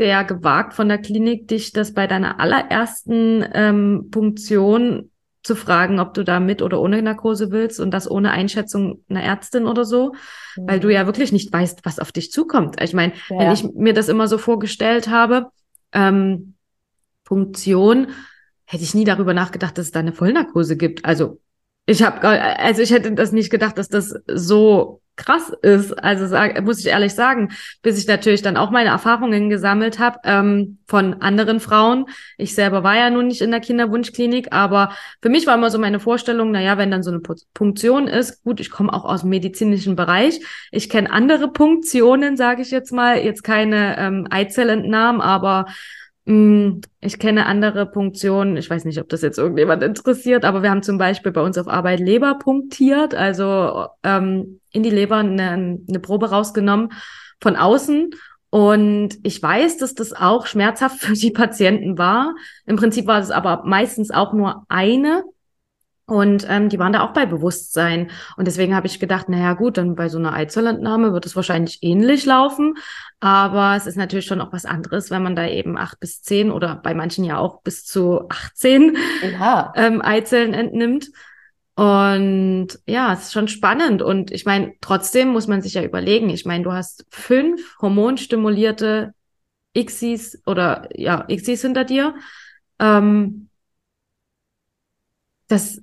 [0.00, 5.10] sehr gewagt von der Klinik, dich das bei deiner allerersten ähm, Punktion
[5.42, 9.22] zu fragen, ob du da mit oder ohne Narkose willst und das ohne Einschätzung einer
[9.22, 10.14] Ärztin oder so,
[10.56, 10.68] mhm.
[10.68, 10.94] weil du mhm.
[10.94, 12.82] ja wirklich nicht weißt, was auf dich zukommt.
[12.82, 13.40] Ich meine, ja.
[13.40, 15.50] wenn ich mir das immer so vorgestellt habe,
[15.92, 16.54] ähm,
[17.24, 18.06] Punktion,
[18.64, 21.04] hätte ich nie darüber nachgedacht, dass es da eine Vollnarkose gibt.
[21.04, 21.40] Also
[21.84, 25.92] ich habe, also ich hätte das nicht gedacht, dass das so krass ist.
[26.02, 27.50] Also sag, muss ich ehrlich sagen,
[27.82, 32.06] bis ich natürlich dann auch meine Erfahrungen gesammelt habe ähm, von anderen Frauen.
[32.38, 35.78] Ich selber war ja nun nicht in der Kinderwunschklinik, aber für mich war immer so
[35.78, 37.20] meine Vorstellung, naja, wenn dann so eine
[37.54, 40.40] Punktion ist, gut, ich komme auch aus dem medizinischen Bereich.
[40.70, 45.66] Ich kenne andere Punktionen, sage ich jetzt mal, jetzt keine ähm, Eizellentnahmen, aber
[47.00, 48.56] ich kenne andere Punktionen.
[48.56, 51.58] Ich weiß nicht, ob das jetzt irgendjemand interessiert, aber wir haben zum Beispiel bei uns
[51.58, 56.92] auf Arbeit Leber punktiert, also ähm, in die Leber eine, eine Probe rausgenommen
[57.40, 58.10] von außen.
[58.50, 62.34] Und ich weiß, dass das auch schmerzhaft für die Patienten war.
[62.64, 65.24] Im Prinzip war es aber meistens auch nur eine
[66.10, 68.10] und ähm, die waren da auch bei Bewusstsein.
[68.36, 71.78] Und deswegen habe ich gedacht, naja gut, dann bei so einer Eizellentnahme wird es wahrscheinlich
[71.82, 72.74] ähnlich laufen.
[73.20, 76.50] Aber es ist natürlich schon auch was anderes, wenn man da eben acht bis zehn
[76.50, 78.96] oder bei manchen ja auch bis zu 18
[79.38, 79.72] ja.
[79.76, 81.12] ähm, Eizellen entnimmt.
[81.76, 84.02] Und ja, es ist schon spannend.
[84.02, 86.28] Und ich meine, trotzdem muss man sich ja überlegen.
[86.28, 89.14] Ich meine, du hast fünf hormonstimulierte
[89.76, 92.16] Xis oder ja, Xis hinter dir.
[92.80, 93.48] Ähm,
[95.46, 95.80] das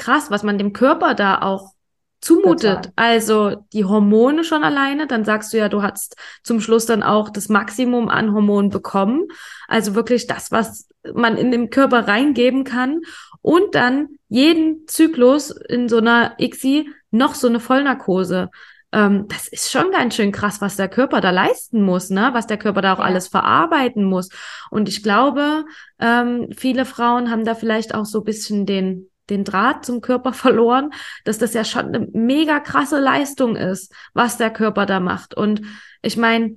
[0.00, 1.74] krass, was man dem Körper da auch
[2.20, 2.76] zumutet.
[2.76, 2.92] Total.
[2.96, 7.30] Also die Hormone schon alleine, dann sagst du ja, du hast zum Schluss dann auch
[7.30, 9.28] das Maximum an Hormonen bekommen.
[9.68, 13.00] Also wirklich das, was man in den Körper reingeben kann.
[13.42, 18.50] Und dann jeden Zyklus in so einer ICSI noch so eine Vollnarkose.
[18.92, 22.30] Ähm, das ist schon ganz schön krass, was der Körper da leisten muss, ne?
[22.32, 23.04] Was der Körper da auch ja.
[23.04, 24.28] alles verarbeiten muss.
[24.70, 25.64] Und ich glaube,
[26.00, 30.32] ähm, viele Frauen haben da vielleicht auch so ein bisschen den den Draht zum Körper
[30.32, 30.90] verloren,
[31.24, 35.34] dass das ja schon eine mega krasse Leistung ist, was der Körper da macht.
[35.34, 35.62] Und
[36.02, 36.56] ich meine,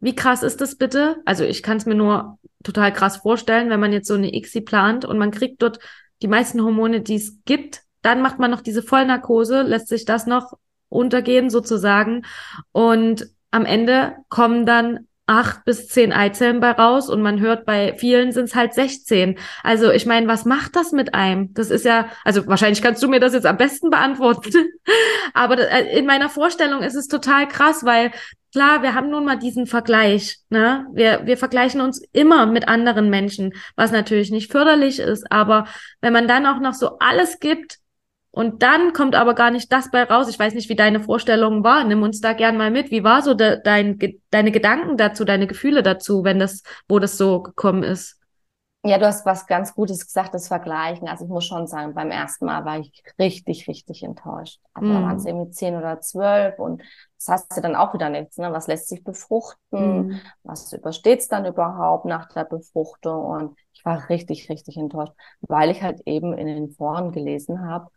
[0.00, 1.16] wie krass ist das bitte?
[1.24, 4.62] Also ich kann es mir nur total krass vorstellen, wenn man jetzt so eine ICSI
[4.62, 5.78] plant und man kriegt dort
[6.22, 10.26] die meisten Hormone, die es gibt, dann macht man noch diese Vollnarkose, lässt sich das
[10.26, 10.54] noch
[10.88, 12.24] untergehen sozusagen
[12.72, 17.94] und am Ende kommen dann acht bis zehn Eizellen bei raus und man hört, bei
[17.96, 19.38] vielen sind es halt 16.
[19.62, 21.54] Also ich meine, was macht das mit einem?
[21.54, 24.52] Das ist ja, also wahrscheinlich kannst du mir das jetzt am besten beantworten,
[25.34, 28.12] aber äh, in meiner Vorstellung ist es total krass, weil
[28.52, 30.86] klar, wir haben nun mal diesen Vergleich, ne?
[30.92, 35.66] Wir, wir vergleichen uns immer mit anderen Menschen, was natürlich nicht förderlich ist, aber
[36.00, 37.78] wenn man dann auch noch so alles gibt,
[38.34, 40.28] und dann kommt aber gar nicht das bei raus.
[40.28, 41.84] Ich weiß nicht, wie deine Vorstellung war.
[41.84, 42.90] Nimm uns da gern mal mit.
[42.90, 43.96] Wie war so de, dein,
[44.30, 48.20] deine Gedanken dazu, deine Gefühle dazu, wenn das, wo das so gekommen ist?
[48.82, 51.06] Ja, du hast was ganz Gutes gesagt, das Vergleichen.
[51.06, 54.60] Also ich muss schon sagen, beim ersten Mal war ich richtig, richtig enttäuscht.
[54.74, 54.94] Also mm.
[54.94, 56.82] da waren es irgendwie zehn oder zwölf und
[57.16, 58.36] das heißt ja dann auch wieder nichts.
[58.36, 58.52] Ne?
[58.52, 60.08] Was lässt sich befruchten?
[60.08, 60.20] Mm.
[60.42, 63.24] Was übersteht es dann überhaupt nach der Befruchtung?
[63.24, 67.88] Und ich war richtig, richtig enttäuscht, weil ich halt eben in den Foren gelesen habe,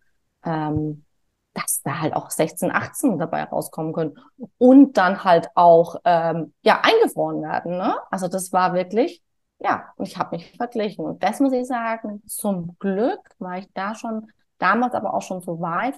[0.43, 1.05] ähm,
[1.53, 4.19] dass da halt auch 16, 18 dabei rauskommen können
[4.59, 7.77] und dann halt auch ähm, ja eingefroren werden.
[7.77, 7.95] Ne?
[8.11, 9.23] Also das war wirklich,
[9.59, 12.21] ja, ich habe mich verglichen und das muss ich sagen.
[12.27, 14.27] Zum Glück war ich da schon
[14.59, 15.95] damals, aber auch schon so weit,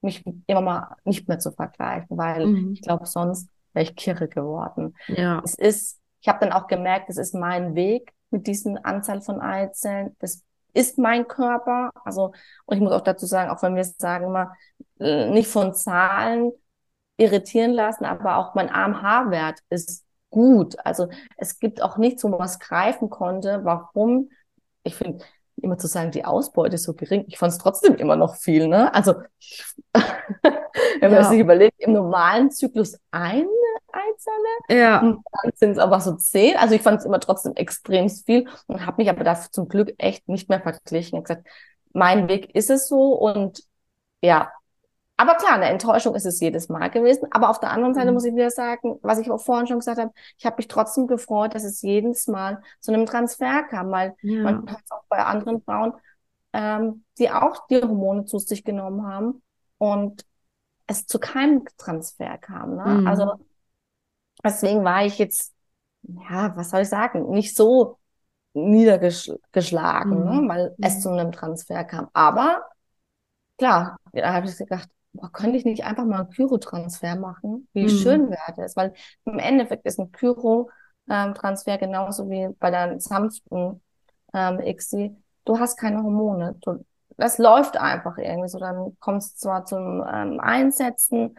[0.00, 2.72] mich immer mal nicht mehr zu vergleichen, weil mhm.
[2.72, 4.96] ich glaube, sonst wäre ich kirre geworden.
[5.06, 5.40] Ja.
[5.44, 9.40] Es ist, ich habe dann auch gemerkt, es ist mein Weg mit diesen Anzahl von
[9.40, 10.16] Eizellen.
[10.18, 10.42] Das
[10.78, 11.90] ist mein Körper.
[12.04, 12.32] Also,
[12.66, 14.52] und ich muss auch dazu sagen, auch wenn wir sagen immer,
[15.00, 16.52] äh, nicht von Zahlen
[17.16, 20.76] irritieren lassen, aber auch mein AMH-Wert ist gut.
[20.84, 24.30] Also es gibt auch nichts, wo man was greifen konnte, warum.
[24.84, 25.24] Ich finde,
[25.56, 27.24] immer zu sagen, die Ausbeute ist so gering.
[27.26, 28.94] Ich fand es trotzdem immer noch viel, ne?
[28.94, 29.14] Also,
[29.92, 31.24] wenn man ja.
[31.24, 33.48] sich überlegt, im normalen Zyklus eine
[33.98, 34.80] Eizelle.
[34.80, 35.00] Ja.
[35.00, 36.56] Und dann sind es aber so zehn.
[36.56, 39.94] Also ich fand es immer trotzdem extrem viel und habe mich aber dafür zum Glück
[39.98, 41.08] echt nicht mehr verglichen.
[41.08, 41.48] Ich habe gesagt,
[41.92, 43.62] mein Weg ist es so und
[44.22, 44.50] ja.
[45.16, 47.26] Aber klar, eine Enttäuschung ist es jedes Mal gewesen.
[47.32, 48.14] Aber auf der anderen Seite mhm.
[48.14, 51.08] muss ich wieder sagen, was ich auch vorhin schon gesagt habe, ich habe mich trotzdem
[51.08, 54.42] gefreut, dass es jedes Mal zu einem Transfer kam, weil ja.
[54.42, 55.92] man hat es auch bei anderen Frauen,
[56.52, 59.42] ähm, die auch die Hormone zu sich genommen haben
[59.78, 60.24] und
[60.86, 62.76] es zu keinem Transfer kam.
[62.76, 63.00] Ne?
[63.00, 63.06] Mhm.
[63.06, 63.34] Also
[64.44, 65.54] deswegen war ich jetzt,
[66.02, 67.98] ja, was soll ich sagen, nicht so
[68.54, 70.32] niedergeschlagen, ne?
[70.32, 70.46] mhm.
[70.46, 70.48] ne?
[70.48, 70.84] weil mhm.
[70.84, 72.08] es zu einem Transfer kam.
[72.12, 72.62] Aber
[73.56, 77.68] klar, da habe ich gedacht, boah, könnte ich nicht einfach mal einen Kyrotransfer machen?
[77.72, 77.88] Wie mhm.
[77.88, 78.76] schön wäre das?
[78.76, 83.82] Weil im Endeffekt ist ein Kyro-Transfer genauso wie bei deinem sanften
[84.34, 85.12] ähm, XC.
[85.44, 86.56] Du hast keine Hormone.
[86.60, 86.84] Du,
[87.16, 88.58] das läuft einfach irgendwie so.
[88.58, 91.38] Dann kommst du zwar zum ähm, Einsetzen,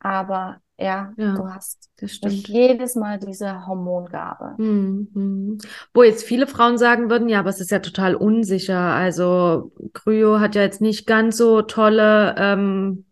[0.00, 4.54] aber ja, ja, du hast nicht jedes Mal diese Hormongabe.
[4.58, 5.58] Mhm.
[5.92, 8.78] Wo jetzt viele Frauen sagen würden, ja, aber es ist ja total unsicher.
[8.78, 13.04] Also Kryo hat ja jetzt nicht ganz so tolle ähm,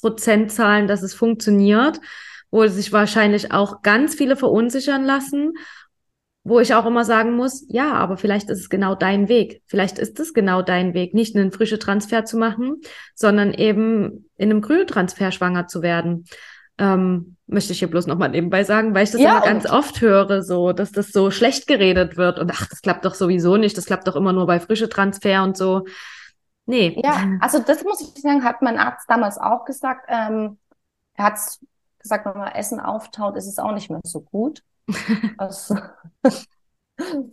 [0.00, 2.00] Prozentzahlen, dass es funktioniert,
[2.50, 5.52] wo sich wahrscheinlich auch ganz viele verunsichern lassen
[6.44, 9.62] wo ich auch immer sagen muss, ja, aber vielleicht ist es genau dein Weg.
[9.66, 12.82] Vielleicht ist es genau dein Weg, nicht einen frischen Transfer zu machen,
[13.14, 16.26] sondern eben in einem Kryotransfer schwanger zu werden.
[16.78, 20.00] Ähm, möchte ich hier bloß nochmal nebenbei sagen, weil ich das ja, immer ganz oft
[20.00, 23.76] höre, so, dass das so schlecht geredet wird und ach, das klappt doch sowieso nicht,
[23.76, 25.84] das klappt doch immer nur bei frische Transfer und so.
[26.66, 26.98] Nee.
[27.04, 30.06] Ja, also das muss ich sagen, hat mein Arzt damals auch gesagt.
[30.08, 30.58] Ähm,
[31.14, 31.38] er hat
[31.98, 34.62] gesagt, wenn man Essen auftaut, ist es auch nicht mehr so gut.
[35.38, 35.76] Also,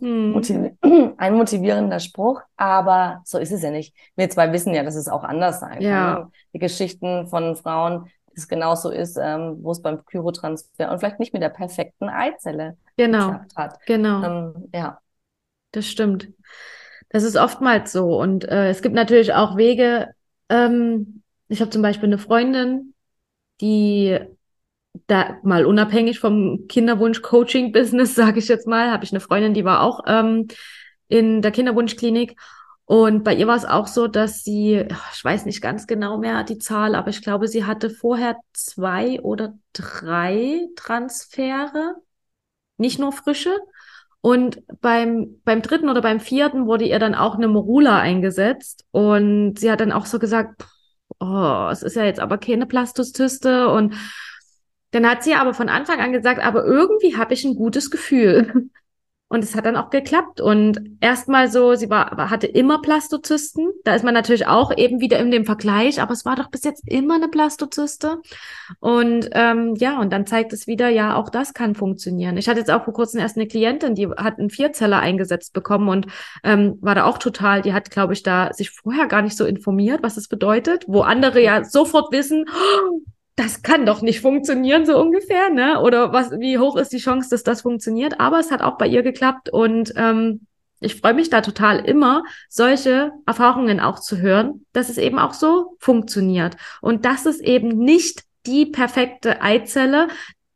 [0.00, 0.34] hm.
[1.18, 3.94] ein motivierender Spruch, aber so ist es ja nicht.
[4.16, 6.14] Wir zwei wissen ja, dass es auch anders sein ja.
[6.14, 6.32] kann.
[6.52, 11.32] Die Geschichten von Frauen, es genauso ist, ähm, wo es beim Kyrotransfer und vielleicht nicht
[11.32, 13.32] mit der perfekten Eizelle genau.
[13.32, 13.86] geklappt hat.
[13.86, 14.22] Genau.
[14.22, 14.98] Ähm, ja.
[15.72, 16.28] Das stimmt.
[17.08, 18.18] Das ist oftmals so.
[18.20, 20.14] Und äh, es gibt natürlich auch Wege.
[20.48, 22.94] Ähm, ich habe zum Beispiel eine Freundin,
[23.60, 24.18] die
[25.06, 29.82] da mal unabhängig vom Kinderwunsch-Coaching-Business, sage ich jetzt mal, habe ich eine Freundin, die war
[29.82, 30.48] auch ähm,
[31.08, 32.36] in der Kinderwunschklinik.
[32.92, 36.44] Und bei ihr war es auch so, dass sie, ich weiß nicht ganz genau mehr
[36.44, 41.94] die Zahl, aber ich glaube, sie hatte vorher zwei oder drei Transfere,
[42.76, 43.56] nicht nur frische.
[44.20, 48.84] Und beim, beim dritten oder beim vierten wurde ihr dann auch eine Morula eingesetzt.
[48.90, 50.62] Und sie hat dann auch so gesagt,
[51.18, 53.94] oh, es ist ja jetzt aber keine Plastozyste und
[54.90, 58.68] dann hat sie aber von Anfang an gesagt, aber irgendwie habe ich ein gutes Gefühl.
[59.32, 60.42] Und es hat dann auch geklappt.
[60.42, 63.70] Und erstmal so, sie war, hatte immer Plastozysten.
[63.82, 66.64] Da ist man natürlich auch eben wieder in dem Vergleich, aber es war doch bis
[66.64, 68.20] jetzt immer eine Plastozyste.
[68.80, 72.36] Und ähm, ja, und dann zeigt es wieder, ja, auch das kann funktionieren.
[72.36, 75.88] Ich hatte jetzt auch vor kurzem erst eine Klientin, die hat einen Vierzeller eingesetzt bekommen
[75.88, 76.08] und
[76.44, 79.46] ähm, war da auch total, die hat, glaube ich, da sich vorher gar nicht so
[79.46, 83.00] informiert, was es bedeutet, wo andere ja sofort wissen, oh,
[83.36, 85.80] das kann doch nicht funktionieren, so ungefähr, ne?
[85.80, 88.20] Oder was, wie hoch ist die Chance, dass das funktioniert?
[88.20, 90.46] Aber es hat auch bei ihr geklappt und ähm,
[90.80, 95.32] ich freue mich da total immer, solche Erfahrungen auch zu hören, dass es eben auch
[95.32, 100.08] so funktioniert und dass es eben nicht die perfekte Eizelle,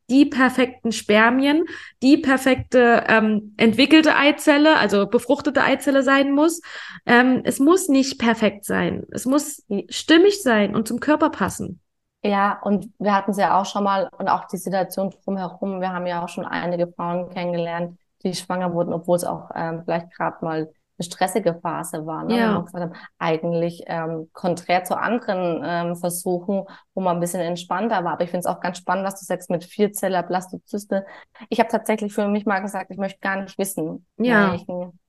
[0.09, 1.65] die perfekten Spermien,
[2.01, 6.61] die perfekte ähm, entwickelte Eizelle, also befruchtete Eizelle sein muss.
[7.05, 9.03] Ähm, es muss nicht perfekt sein.
[9.11, 11.81] Es muss stimmig sein und zum Körper passen.
[12.27, 15.79] Ja, und wir hatten es ja auch schon mal und auch die Situation drumherum.
[15.79, 19.83] Wir haben ja auch schon einige Frauen kennengelernt, die schwanger wurden, obwohl es auch ähm,
[19.85, 22.25] vielleicht gerade mal eine stressige Phase war.
[22.25, 22.37] Ne?
[22.37, 22.65] Ja.
[22.73, 28.13] haben, eigentlich ähm, konträr zu anderen ähm, Versuchen, wo man ein bisschen entspannter war.
[28.13, 31.05] Aber ich finde es auch ganz spannend, was du sagst mit Vierzeller Blastozyste.
[31.49, 34.51] Ich habe tatsächlich für mich mal gesagt, ich möchte gar nicht wissen, ja.
[34.51, 34.99] welchen,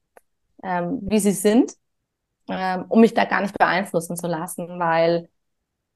[0.62, 1.72] ähm, wie sie sind,
[2.48, 5.28] ähm, um mich da gar nicht beeinflussen zu lassen, weil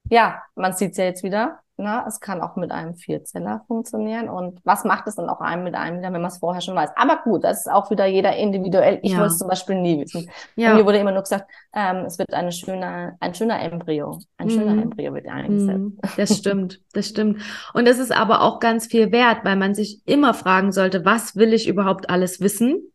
[0.09, 2.03] ja, man sieht es ja jetzt wieder, ne?
[2.07, 4.29] es kann auch mit einem Vierzeller funktionieren.
[4.29, 6.75] Und was macht es dann auch einem mit einem wieder, wenn man es vorher schon
[6.75, 6.91] weiß?
[6.95, 8.99] Aber gut, das ist auch wieder jeder individuell.
[9.01, 9.19] Ich ja.
[9.19, 10.29] wollte es zum Beispiel nie wissen.
[10.55, 10.75] Ja.
[10.75, 14.19] mir wurde immer nur gesagt, ähm, es wird eine schöne, ein schöner Embryo.
[14.37, 14.51] Ein mhm.
[14.51, 15.79] schöner Embryo wird eingesetzt.
[15.79, 15.97] Mhm.
[16.17, 17.41] Das stimmt, das stimmt.
[17.73, 21.35] Und es ist aber auch ganz viel wert, weil man sich immer fragen sollte, was
[21.35, 22.91] will ich überhaupt alles wissen?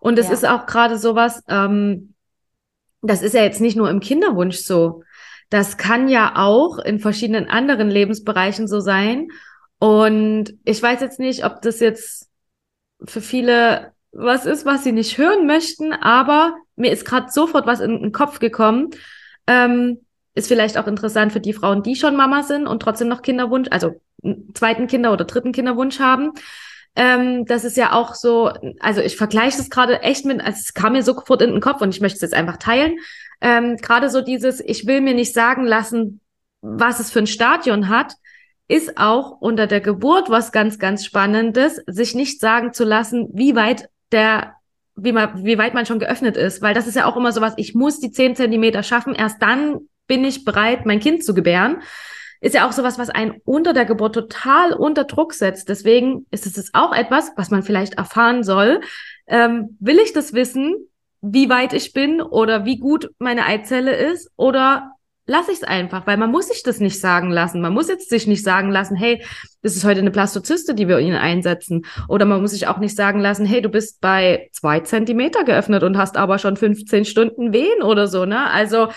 [0.00, 0.34] Und es ja.
[0.34, 2.14] ist auch gerade sowas, ähm,
[3.02, 5.02] das ist ja jetzt nicht nur im Kinderwunsch so
[5.52, 9.28] das kann ja auch in verschiedenen anderen Lebensbereichen so sein.
[9.78, 12.30] Und ich weiß jetzt nicht, ob das jetzt
[13.04, 17.80] für viele was ist, was sie nicht hören möchten, aber mir ist gerade sofort was
[17.80, 18.90] in den Kopf gekommen.
[19.46, 20.00] Ähm,
[20.34, 23.68] ist vielleicht auch interessant für die Frauen, die schon Mama sind und trotzdem noch Kinderwunsch,
[23.70, 24.00] also
[24.54, 26.32] zweiten Kinder oder dritten Kinderwunsch haben.
[26.94, 30.74] Ähm, das ist ja auch so, also ich vergleiche das gerade echt mit, also es
[30.74, 32.98] kam mir sofort in den Kopf und ich möchte es jetzt einfach teilen.
[33.40, 36.20] Ähm, gerade so dieses, ich will mir nicht sagen lassen,
[36.60, 38.14] was es für ein Stadion hat,
[38.68, 43.56] ist auch unter der Geburt was ganz, ganz Spannendes, sich nicht sagen zu lassen, wie
[43.56, 44.54] weit der
[44.94, 47.40] wie, man, wie weit man schon geöffnet ist, weil das ist ja auch immer so
[47.40, 51.34] was, ich muss die zehn Zentimeter schaffen, erst dann bin ich bereit, mein Kind zu
[51.34, 51.82] gebären.
[52.42, 55.68] Ist ja auch sowas, was einen unter der Geburt total unter Druck setzt.
[55.68, 58.80] Deswegen ist es auch etwas, was man vielleicht erfahren soll.
[59.28, 60.74] Ähm, will ich das wissen,
[61.20, 64.28] wie weit ich bin oder wie gut meine Eizelle ist?
[64.36, 64.90] Oder
[65.24, 67.60] lasse ich es einfach, weil man muss sich das nicht sagen lassen.
[67.60, 69.24] Man muss jetzt sich nicht sagen lassen, hey,
[69.62, 71.86] das ist heute eine Plastozyste, die wir Ihnen einsetzen.
[72.08, 75.84] Oder man muss sich auch nicht sagen lassen, hey, du bist bei zwei Zentimeter geöffnet
[75.84, 78.50] und hast aber schon 15 Stunden Wehen oder so, ne?
[78.50, 78.88] Also,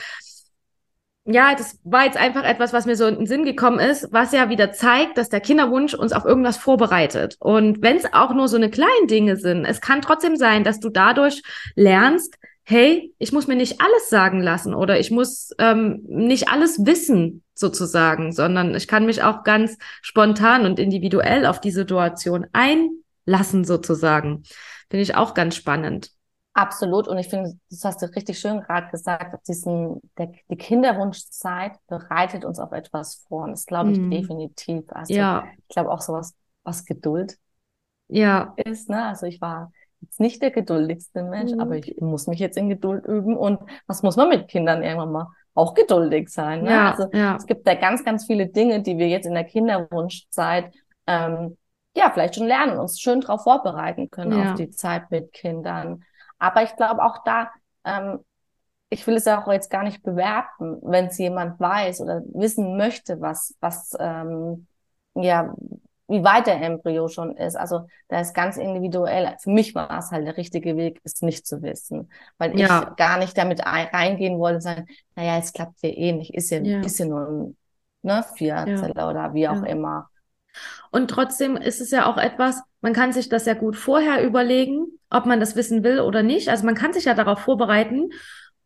[1.25, 4.31] ja, das war jetzt einfach etwas, was mir so in den Sinn gekommen ist, was
[4.31, 7.35] ja wieder zeigt, dass der Kinderwunsch uns auf irgendwas vorbereitet.
[7.39, 10.79] Und wenn es auch nur so eine kleinen Dinge sind, es kann trotzdem sein, dass
[10.79, 11.41] du dadurch
[11.75, 16.85] lernst, hey, ich muss mir nicht alles sagen lassen oder ich muss ähm, nicht alles
[16.85, 23.65] wissen sozusagen, sondern ich kann mich auch ganz spontan und individuell auf die Situation einlassen
[23.65, 24.43] sozusagen.
[24.91, 26.11] Finde ich auch ganz spannend.
[26.55, 27.09] Absolut.
[27.09, 32.45] Und ich finde, das hast du richtig schön gerade gesagt, diesen, der, die Kinderwunschzeit bereitet
[32.45, 33.43] uns auf etwas vor.
[33.43, 34.09] Und das glaube ich mm.
[34.09, 34.85] definitiv.
[34.87, 35.43] Also ja.
[35.57, 37.37] ich glaube auch sowas, was Geduld
[38.07, 38.53] ja.
[38.55, 38.89] ist.
[38.89, 39.03] Ne?
[39.03, 41.59] Also ich war jetzt nicht der geduldigste Mensch, mhm.
[41.59, 43.35] aber ich muss mich jetzt in Geduld üben.
[43.35, 45.27] Und was muss man mit Kindern irgendwann mal?
[45.55, 46.63] Auch geduldig sein.
[46.63, 46.71] Ne?
[46.71, 47.35] Ja, also ja.
[47.35, 50.73] es gibt da ganz, ganz viele Dinge, die wir jetzt in der Kinderwunschzeit
[51.05, 51.57] ähm,
[51.97, 54.51] ja vielleicht schon lernen, uns schön darauf vorbereiten können ja.
[54.51, 56.03] auf die Zeit mit Kindern.
[56.39, 57.51] Aber ich glaube auch da,
[57.83, 58.19] ähm,
[58.89, 63.19] ich will es auch jetzt gar nicht bewerten, wenn es jemand weiß oder wissen möchte,
[63.19, 64.67] was, was ähm,
[65.15, 65.55] ja,
[66.07, 67.55] wie weit der Embryo schon ist.
[67.55, 69.35] Also da ist ganz individuell.
[69.39, 72.89] Für mich war es halt der richtige Weg, es nicht zu wissen, weil ja.
[72.89, 76.59] ich gar nicht damit reingehen wollte, sagen, naja, es klappt ja eh nicht, ist ja,
[76.59, 76.81] ja.
[76.81, 77.57] ist ja nur ein
[78.03, 79.09] ne, Vierzelle ja.
[79.09, 80.09] oder wie auch immer.
[80.91, 84.94] Und trotzdem ist es ja auch etwas, man kann sich das ja gut vorher überlegen,
[85.09, 86.49] ob man das wissen will oder nicht.
[86.49, 88.09] Also man kann sich ja darauf vorbereiten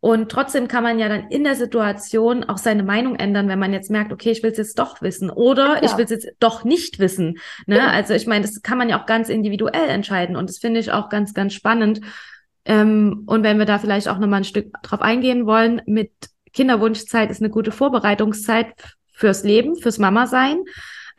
[0.02, 3.73] und trotzdem kann man ja dann in der Situation auch seine Meinung ändern, wenn man
[3.73, 6.30] jetzt merkt, okay, ich will es jetzt doch wissen oder ja, ich will es jetzt
[6.39, 7.38] doch nicht wissen.
[7.65, 7.78] Ne?
[7.78, 7.88] Ja.
[7.88, 10.91] Also ich meine, das kann man ja auch ganz individuell entscheiden und das finde ich
[10.91, 11.99] auch ganz, ganz spannend.
[12.63, 16.12] Ähm, und wenn wir da vielleicht auch nochmal ein Stück drauf eingehen wollen, mit
[16.54, 18.73] Kinderwunschzeit ist eine gute Vorbereitungszeit
[19.12, 20.63] fürs Leben, fürs Mama sein.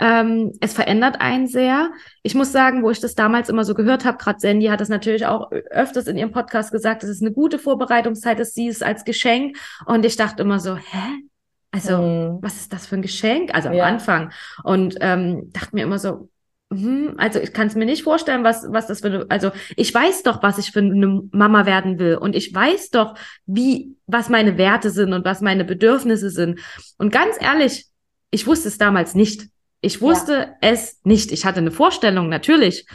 [0.00, 1.90] Ähm, es verändert einen sehr.
[2.22, 4.88] Ich muss sagen, wo ich das damals immer so gehört habe, gerade Sandy hat das
[4.88, 8.82] natürlich auch öfters in ihrem Podcast gesagt, dass es eine gute Vorbereitungszeit ist, sie ist
[8.82, 9.58] als Geschenk.
[9.84, 11.22] Und ich dachte immer so, hä?
[11.70, 12.38] Also, hm.
[12.40, 13.54] was ist das für ein Geschenk?
[13.54, 13.84] Also am ja.
[13.84, 14.32] Anfang.
[14.64, 16.30] Und ähm, dachte mir immer so,
[16.72, 19.92] hm, also ich kann es mir nicht vorstellen, was, was das für eine, also ich
[19.92, 24.28] weiß doch, was ich für eine Mama werden will und ich weiß doch, wie, was
[24.28, 26.60] meine Werte sind und was meine Bedürfnisse sind.
[26.96, 27.86] Und ganz ehrlich,
[28.30, 29.48] ich wusste es damals nicht.
[29.81, 30.55] Ich wusste ja.
[30.61, 31.33] es nicht.
[31.33, 32.87] Ich hatte eine Vorstellung, natürlich.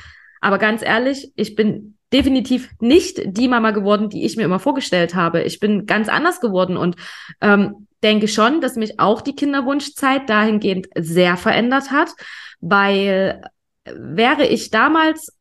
[0.41, 5.15] Aber ganz ehrlich, ich bin definitiv nicht die Mama geworden, die ich mir immer vorgestellt
[5.15, 5.41] habe.
[5.41, 6.95] Ich bin ganz anders geworden und
[7.41, 12.09] ähm, denke schon, dass mich auch die Kinderwunschzeit dahingehend sehr verändert hat,
[12.61, 13.41] weil
[13.85, 15.35] wäre ich damals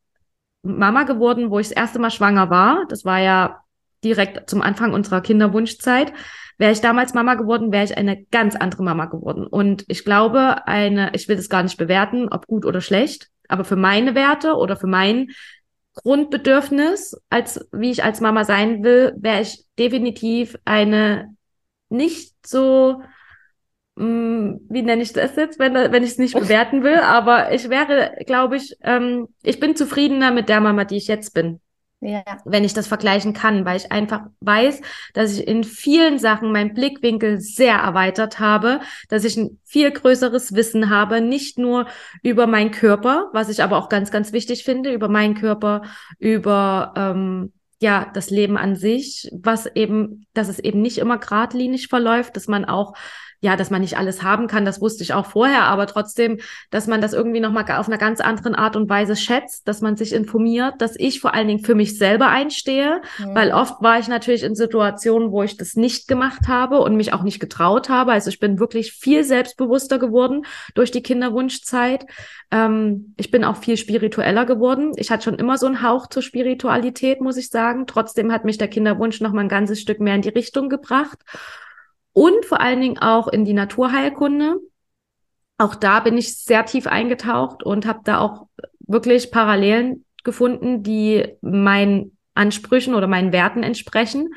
[0.62, 3.63] Mama geworden, wo ich das erste Mal schwanger war, das war ja
[4.04, 6.12] direkt zum Anfang unserer Kinderwunschzeit,
[6.56, 9.46] Wäre ich damals Mama geworden, wäre ich eine ganz andere Mama geworden.
[9.46, 13.64] Und ich glaube, eine, ich will das gar nicht bewerten, ob gut oder schlecht, aber
[13.64, 15.30] für meine Werte oder für mein
[15.94, 21.34] Grundbedürfnis, als wie ich als Mama sein will, wäre ich definitiv eine
[21.88, 23.02] nicht so,
[23.96, 27.68] mm, wie nenne ich das jetzt, wenn, wenn ich es nicht bewerten will, aber ich
[27.68, 31.60] wäre, glaube ich, ähm, ich bin zufriedener mit der Mama, die ich jetzt bin.
[32.04, 32.22] Ja.
[32.44, 34.82] Wenn ich das vergleichen kann, weil ich einfach weiß,
[35.14, 40.54] dass ich in vielen Sachen meinen Blickwinkel sehr erweitert habe, dass ich ein viel größeres
[40.54, 41.86] Wissen habe, nicht nur
[42.22, 45.80] über meinen Körper, was ich aber auch ganz, ganz wichtig finde, über meinen Körper,
[46.18, 51.88] über ähm, ja das Leben an sich, was eben, dass es eben nicht immer geradlinig
[51.88, 52.94] verläuft, dass man auch
[53.44, 56.38] ja, dass man nicht alles haben kann, das wusste ich auch vorher, aber trotzdem,
[56.70, 59.98] dass man das irgendwie nochmal auf einer ganz anderen Art und Weise schätzt, dass man
[59.98, 63.34] sich informiert, dass ich vor allen Dingen für mich selber einstehe, mhm.
[63.34, 67.12] weil oft war ich natürlich in Situationen, wo ich das nicht gemacht habe und mich
[67.12, 68.12] auch nicht getraut habe.
[68.12, 72.06] Also ich bin wirklich viel selbstbewusster geworden durch die Kinderwunschzeit.
[72.50, 74.92] Ähm, ich bin auch viel spiritueller geworden.
[74.96, 77.86] Ich hatte schon immer so einen Hauch zur Spiritualität, muss ich sagen.
[77.86, 81.18] Trotzdem hat mich der Kinderwunsch noch mal ein ganzes Stück mehr in die Richtung gebracht
[82.14, 84.56] und vor allen Dingen auch in die Naturheilkunde.
[85.58, 88.46] Auch da bin ich sehr tief eingetaucht und habe da auch
[88.80, 94.30] wirklich Parallelen gefunden, die meinen Ansprüchen oder meinen Werten entsprechen.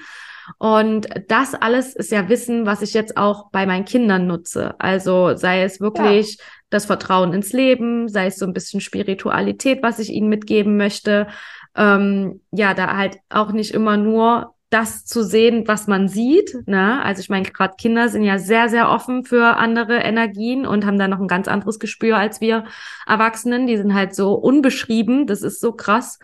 [0.59, 4.79] Und das alles ist ja Wissen, was ich jetzt auch bei meinen Kindern nutze.
[4.79, 6.43] Also sei es wirklich ja.
[6.69, 11.27] das Vertrauen ins Leben, sei es so ein bisschen Spiritualität, was ich ihnen mitgeben möchte.
[11.75, 16.55] Ähm, ja, da halt auch nicht immer nur das zu sehen, was man sieht.
[16.67, 17.01] Ne?
[17.01, 20.99] Also ich meine, gerade Kinder sind ja sehr, sehr offen für andere Energien und haben
[20.99, 22.65] da noch ein ganz anderes Gespür als wir
[23.05, 23.67] Erwachsenen.
[23.67, 25.25] Die sind halt so unbeschrieben.
[25.25, 26.19] Das ist so krass.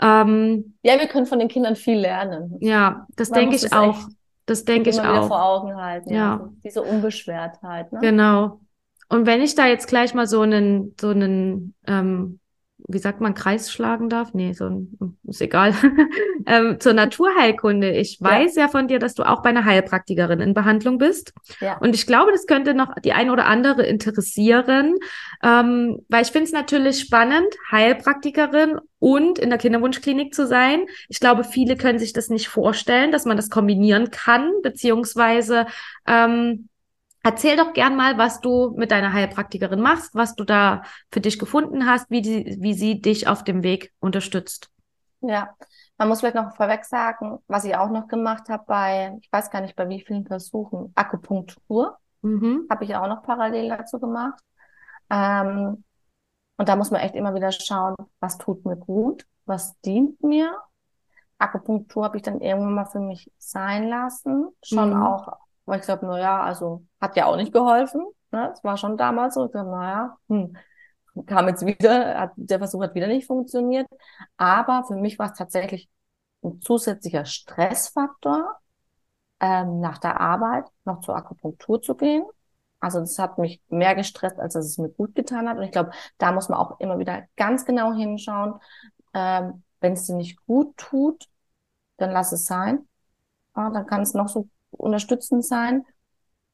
[0.00, 2.56] Ähm, ja, wir können von den Kindern viel lernen.
[2.60, 3.98] Ja, das denke ich auch.
[4.46, 5.26] Das denke ich auch.
[5.26, 6.10] vor Augen halten.
[6.10, 6.16] Ja.
[6.18, 6.48] ja.
[6.64, 7.92] Diese Unbeschwertheit.
[7.92, 7.98] Ne?
[8.00, 8.60] Genau.
[9.08, 12.40] Und wenn ich da jetzt gleich mal so einen, so einen ähm,
[12.88, 14.34] wie sagt man, Kreis schlagen darf?
[14.34, 15.74] Nee, so ein, ist egal.
[16.46, 17.90] ähm, zur Naturheilkunde.
[17.90, 18.62] Ich weiß ja.
[18.62, 18.68] ja.
[18.68, 21.32] von dir, dass du auch bei einer Heilpraktikerin in Behandlung bist.
[21.60, 21.78] Ja.
[21.78, 24.94] Und ich glaube, das könnte noch die ein oder andere interessieren,
[25.42, 30.86] ähm, weil ich finde es natürlich spannend, Heilpraktikerin und in der Kinderwunschklinik zu sein.
[31.08, 35.66] Ich glaube, viele können sich das nicht vorstellen, dass man das kombinieren kann, beziehungsweise
[36.06, 36.68] ähm,
[37.26, 41.40] Erzähl doch gern mal, was du mit deiner Heilpraktikerin machst, was du da für dich
[41.40, 44.70] gefunden hast, wie, die, wie sie dich auf dem Weg unterstützt.
[45.22, 45.50] Ja,
[45.98, 49.50] man muss vielleicht noch vorweg sagen, was ich auch noch gemacht habe bei, ich weiß
[49.50, 52.68] gar nicht bei wie vielen Versuchen, Akupunktur mhm.
[52.70, 54.40] habe ich auch noch parallel dazu gemacht.
[55.10, 55.82] Ähm,
[56.58, 60.56] und da muss man echt immer wieder schauen, was tut mir gut, was dient mir.
[61.38, 65.02] Akupunktur habe ich dann irgendwann mal für mich sein lassen, schon mhm.
[65.02, 68.02] auch weil ich glaube, naja, also hat ja auch nicht geholfen.
[68.32, 68.48] Ne?
[68.50, 69.46] Das war schon damals so.
[69.46, 70.56] Ich glaube, naja, hm,
[71.26, 73.88] kam jetzt wieder, hat, der Versuch hat wieder nicht funktioniert.
[74.36, 75.88] Aber für mich war es tatsächlich
[76.44, 78.56] ein zusätzlicher Stressfaktor,
[79.40, 82.24] ähm, nach der Arbeit noch zur Akupunktur zu gehen.
[82.80, 85.56] Also das hat mich mehr gestresst, als dass es mir gut getan hat.
[85.58, 88.54] Und ich glaube, da muss man auch immer wieder ganz genau hinschauen.
[89.14, 91.28] Ähm, Wenn es dir nicht gut tut,
[91.98, 92.86] dann lass es sein.
[93.56, 94.48] Ja, dann kann es noch so
[94.78, 95.84] unterstützend sein.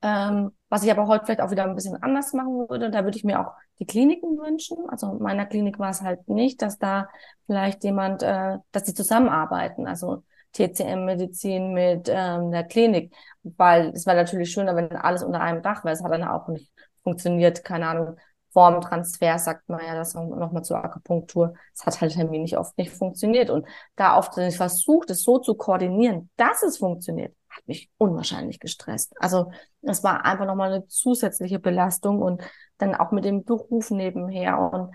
[0.03, 3.17] Ähm, was ich aber heute vielleicht auch wieder ein bisschen anders machen würde, da würde
[3.17, 4.79] ich mir auch die Kliniken wünschen.
[4.89, 7.09] Also in meiner Klinik war es halt nicht, dass da
[7.47, 14.17] vielleicht jemand, äh, dass die zusammenarbeiten, also TCM-Medizin mit ähm, der Klinik, weil es wäre
[14.17, 15.95] natürlich schöner, wenn alles unter einem Dach wäre.
[15.95, 16.71] Es hat dann auch nicht
[17.03, 18.17] funktioniert, keine Ahnung,
[18.53, 21.55] Formtransfer sagt man ja das nochmal zur Akupunktur.
[21.75, 23.51] Es hat halt terminlich oft nicht funktioniert.
[23.51, 28.61] Und da oft ich versucht, es so zu koordinieren, dass es funktioniert, hat mich unwahrscheinlich
[28.61, 29.15] gestresst.
[29.21, 29.51] Also
[29.81, 32.43] es war einfach nochmal eine zusätzliche Belastung und
[32.79, 34.59] dann auch mit dem Beruf nebenher.
[34.59, 34.95] Und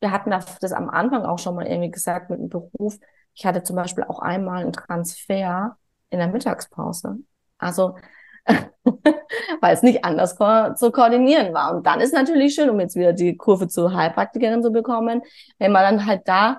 [0.00, 2.98] wir hatten das am Anfang auch schon mal irgendwie gesagt mit dem Beruf.
[3.34, 5.76] Ich hatte zum Beispiel auch einmal einen Transfer
[6.10, 7.18] in der Mittagspause.
[7.58, 7.96] Also
[9.60, 11.76] weil es nicht anders ko zu koordinieren war.
[11.76, 15.22] Und dann ist natürlich schön, um jetzt wieder die Kurve zur Heilpraktikerin zu bekommen,
[15.58, 16.58] wenn man dann halt da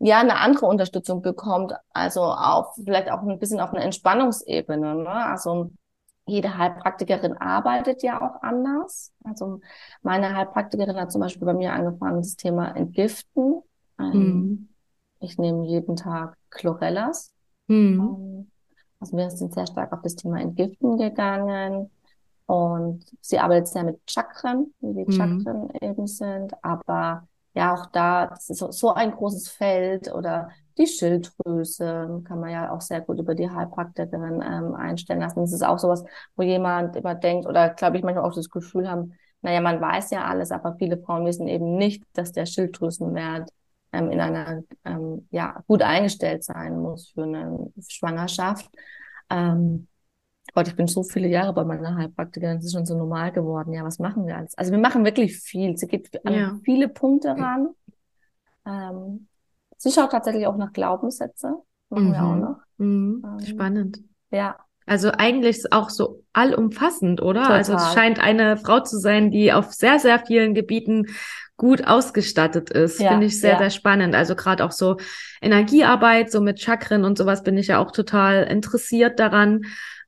[0.00, 4.94] ja eine andere Unterstützung bekommt, also auch vielleicht auch ein bisschen auf einer Entspannungsebene.
[4.94, 5.08] Ne?
[5.08, 5.70] Also
[6.26, 9.12] jede Heilpraktikerin arbeitet ja auch anders.
[9.24, 9.60] Also
[10.02, 13.62] meine Heilpraktikerin hat zum Beispiel bei mir angefangen, das Thema Entgiften.
[13.96, 14.68] Mhm.
[15.20, 17.32] Ich nehme jeden Tag Chlorellas.
[17.66, 18.50] Mhm.
[19.00, 21.90] Also wir sind sehr stark auf das Thema Entgiften gegangen.
[22.46, 25.12] Und sie arbeitet sehr mit Chakren, wie die mhm.
[25.12, 30.86] Chakren eben sind, aber ja auch da, das ist so, ein großes Feld oder die
[30.86, 35.40] Schilddrüse kann man ja auch sehr gut über die Heilpraktikerin ähm, einstellen lassen.
[35.40, 36.04] Das ist auch sowas,
[36.36, 40.10] wo jemand immer denkt oder glaube ich manchmal auch das Gefühl haben, naja, man weiß
[40.10, 43.50] ja alles, aber viele Frauen wissen eben nicht, dass der Schilddrüsenwert
[43.92, 48.70] ähm, in einer ähm, ja gut eingestellt sein muss für eine Schwangerschaft.
[49.30, 49.88] Ähm,
[50.54, 53.72] Gott, ich bin so viele Jahre bei meiner Heilpraktikerin, das ist schon so normal geworden.
[53.72, 54.56] Ja, was machen wir alles?
[54.56, 55.76] Also wir machen wirklich viel.
[55.76, 56.58] Sie geht an ja.
[56.64, 57.68] viele Punkte ran.
[58.66, 59.28] Ähm,
[59.76, 61.54] sie schaut tatsächlich auch nach Glaubenssätze.
[61.90, 62.12] Machen mhm.
[62.12, 62.40] wir auch mhm.
[62.40, 62.56] noch.
[62.78, 63.24] Mhm.
[63.24, 63.98] Ähm, Spannend.
[64.30, 64.56] Ja.
[64.86, 67.42] Also eigentlich ist auch so allumfassend, oder?
[67.42, 67.56] Total.
[67.56, 71.06] Also es scheint eine Frau zu sein, die auf sehr, sehr vielen Gebieten
[71.58, 73.00] gut ausgestattet ist.
[73.00, 73.58] Ja, Finde ich sehr, ja.
[73.58, 74.14] sehr spannend.
[74.14, 74.96] Also gerade auch so
[75.42, 79.62] Energiearbeit, so mit Chakren und sowas bin ich ja auch total interessiert daran.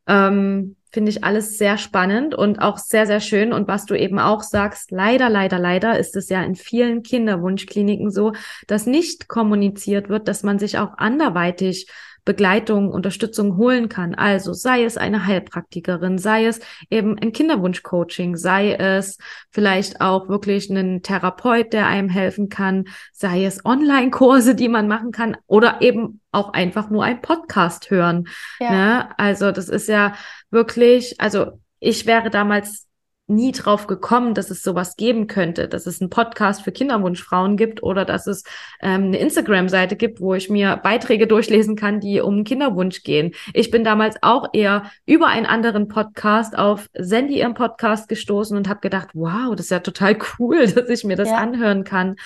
[0.07, 3.53] Ähm, finde ich alles sehr spannend und auch sehr, sehr schön.
[3.53, 8.11] Und was du eben auch sagst, leider, leider, leider ist es ja in vielen Kinderwunschkliniken
[8.11, 8.33] so,
[8.67, 11.89] dass nicht kommuniziert wird, dass man sich auch anderweitig
[12.25, 14.15] Begleitung, Unterstützung holen kann.
[14.15, 16.61] Also sei es eine Heilpraktikerin, sei es
[16.91, 19.19] eben ein Kinderwunschcoaching, sei es
[19.51, 25.13] vielleicht auch wirklich ein Therapeut, der einem helfen kann, sei es Online-Kurse, die man machen
[25.13, 28.29] kann oder eben auch einfach nur ein Podcast hören.
[28.59, 28.71] Ja.
[28.71, 29.19] Ne?
[29.19, 30.15] Also das ist ja
[30.51, 32.87] wirklich, also ich wäre damals
[33.31, 37.83] nie drauf gekommen, dass es sowas geben könnte, dass es einen Podcast für Kinderwunschfrauen gibt
[37.83, 38.45] oder dass es
[38.81, 43.33] ähm, eine Instagram-Seite gibt, wo ich mir Beiträge durchlesen kann, die um Kinderwunsch gehen.
[43.55, 48.69] Ich bin damals auch eher über einen anderen Podcast auf Sandy ihren Podcast gestoßen und
[48.69, 51.37] habe gedacht, wow, das ist ja total cool, dass ich mir das ja.
[51.37, 52.17] anhören kann.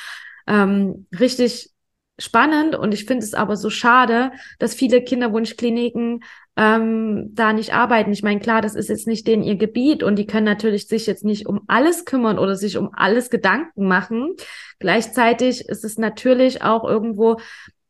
[0.46, 1.70] Ähm, richtig
[2.18, 6.22] spannend und ich finde es aber so schade, dass viele Kinderwunschkliniken
[6.56, 8.12] ähm, da nicht arbeiten.
[8.12, 11.06] Ich meine, klar, das ist jetzt nicht denen ihr Gebiet und die können natürlich sich
[11.06, 14.34] jetzt nicht um alles kümmern oder sich um alles Gedanken machen.
[14.78, 17.38] Gleichzeitig ist es natürlich auch irgendwo,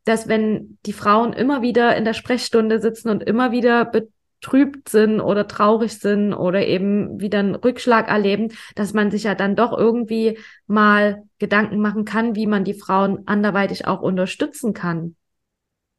[0.05, 5.21] dass wenn die Frauen immer wieder in der Sprechstunde sitzen und immer wieder betrübt sind
[5.21, 9.77] oder traurig sind oder eben wieder einen Rückschlag erleben, dass man sich ja dann doch
[9.77, 15.17] irgendwie mal Gedanken machen kann, wie man die Frauen anderweitig auch unterstützen kann.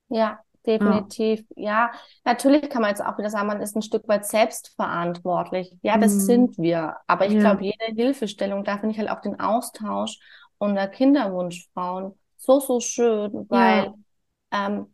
[0.09, 1.45] Ja, definitiv.
[1.55, 1.65] Ja.
[1.65, 1.91] ja.
[2.23, 5.77] natürlich kann man jetzt auch wieder sagen, man ist ein Stück weit selbstverantwortlich.
[5.81, 6.19] Ja, das mhm.
[6.19, 6.97] sind wir.
[7.07, 7.39] Aber ich ja.
[7.39, 10.19] glaube, jede Hilfestellung, da finde ich halt auch den Austausch
[10.57, 12.13] unter Kinderwunschfrauen
[12.45, 13.93] so, so schön, weil
[14.51, 14.67] ja.
[14.67, 14.93] ähm,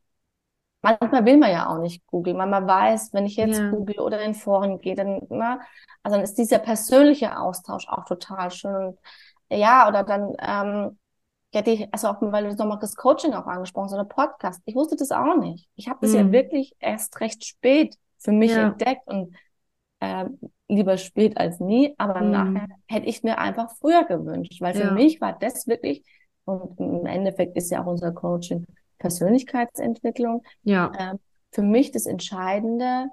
[0.81, 2.37] manchmal will man ja auch nicht googeln.
[2.37, 5.61] Man weiß, wenn ich jetzt google oder in Foren gehe, dann, na, ne,
[6.03, 8.97] also dann ist dieser persönliche Austausch auch total schön.
[9.49, 10.97] Ja, oder dann, ähm,
[11.53, 14.61] ja, die, also auch, weil du nochmal das Coaching auch angesprochen hast oder Podcast.
[14.65, 15.67] Ich wusste das auch nicht.
[15.75, 16.17] Ich habe das mhm.
[16.17, 18.69] ja wirklich erst recht spät für mich ja.
[18.69, 19.35] entdeckt und
[19.99, 20.25] äh,
[20.67, 22.31] lieber spät als nie, aber mhm.
[22.31, 24.91] nachher hätte ich mir einfach früher gewünscht, weil für ja.
[24.91, 26.03] mich war das wirklich,
[26.45, 28.65] und im Endeffekt ist ja auch unser Coaching
[28.97, 30.91] Persönlichkeitsentwicklung, ja.
[30.97, 31.17] Äh,
[31.51, 33.07] für mich das Entscheidende,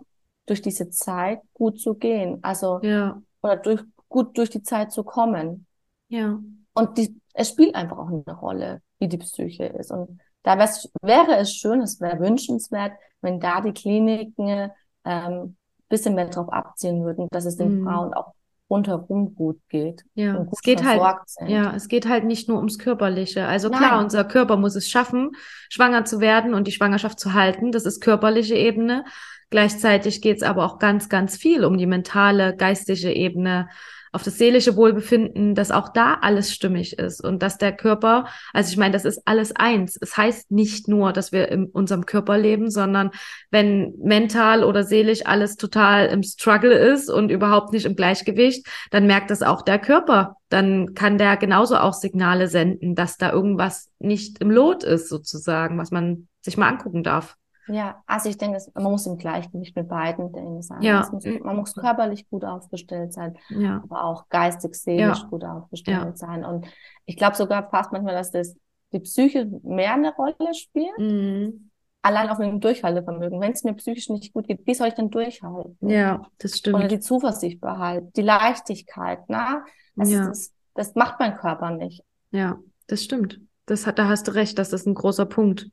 [0.47, 3.21] durch diese Zeit gut zu gehen, also ja.
[3.43, 5.67] oder durch gut durch die Zeit zu kommen.
[6.09, 6.41] Ja.
[6.75, 9.93] Und die, es spielt einfach auch eine Rolle, wie die Psyche ist.
[9.93, 14.71] Und da wäre es schön, es wäre wünschenswert, wenn da die Kliniken
[15.05, 15.57] ähm,
[15.89, 17.85] bisschen mehr drauf abziehen würden, dass es den mm.
[17.85, 18.35] Frauen auch
[18.69, 20.05] rundherum gut geht.
[20.15, 21.49] Ja, es geht halt, sind.
[21.49, 23.47] ja, es geht halt nicht nur ums Körperliche.
[23.47, 23.79] Also Nein.
[23.79, 25.31] klar, unser Körper muss es schaffen,
[25.71, 27.73] schwanger zu werden und die Schwangerschaft zu halten.
[27.73, 29.05] Das ist körperliche Ebene.
[29.51, 33.69] Gleichzeitig geht es aber auch ganz, ganz viel um die mentale, geistige Ebene,
[34.13, 38.71] auf das seelische Wohlbefinden, dass auch da alles stimmig ist und dass der Körper, also
[38.71, 39.99] ich meine, das ist alles eins.
[40.01, 43.11] Es heißt nicht nur, dass wir in unserem Körper leben, sondern
[43.51, 49.07] wenn mental oder seelisch alles total im Struggle ist und überhaupt nicht im Gleichgewicht, dann
[49.07, 50.37] merkt das auch der Körper.
[50.49, 55.79] Dann kann der genauso auch Signale senden, dass da irgendwas nicht im Lot ist, sozusagen,
[55.79, 57.37] was man sich mal angucken darf.
[57.69, 60.83] Ja, also ich denke, man muss im Gleichgewicht mit beiden Dingen sein.
[60.83, 61.09] Ja.
[61.13, 63.83] Muss, man muss körperlich gut aufgestellt sein, ja.
[63.83, 65.29] aber auch geistig, seelisch ja.
[65.29, 66.17] gut aufgestellt ja.
[66.17, 66.45] sein.
[66.45, 66.67] Und
[67.05, 68.57] ich glaube sogar fast manchmal, dass das
[68.93, 70.99] die Psyche mehr eine Rolle spielt.
[70.99, 71.71] Mhm.
[72.01, 73.41] Allein auch mit dem Durchhaltevermögen.
[73.41, 75.89] Wenn es mir psychisch nicht gut geht, wie soll ich denn durchhalten?
[75.89, 76.77] Ja, das stimmt.
[76.77, 79.65] Oder die Zuversicht behalten, die Leichtigkeit, na?
[79.97, 80.29] Das, ja.
[80.29, 82.03] das, das macht mein Körper nicht.
[82.31, 83.41] Ja, das stimmt.
[83.67, 85.71] Das hat, da hast du recht, das ist ein großer Punkt.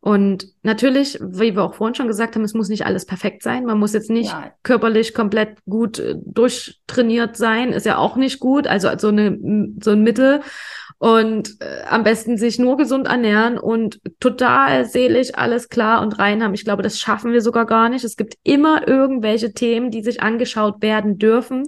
[0.00, 3.64] Und natürlich, wie wir auch vorhin schon gesagt haben, es muss nicht alles perfekt sein.
[3.64, 4.52] Man muss jetzt nicht ja.
[4.62, 8.66] körperlich komplett gut äh, durchtrainiert sein, ist ja auch nicht gut.
[8.68, 9.38] Also so, eine,
[9.82, 10.40] so ein Mittel.
[10.98, 16.42] Und äh, am besten sich nur gesund ernähren und total seelisch alles klar und rein
[16.42, 16.54] haben.
[16.54, 18.04] Ich glaube, das schaffen wir sogar gar nicht.
[18.04, 21.64] Es gibt immer irgendwelche Themen, die sich angeschaut werden dürfen.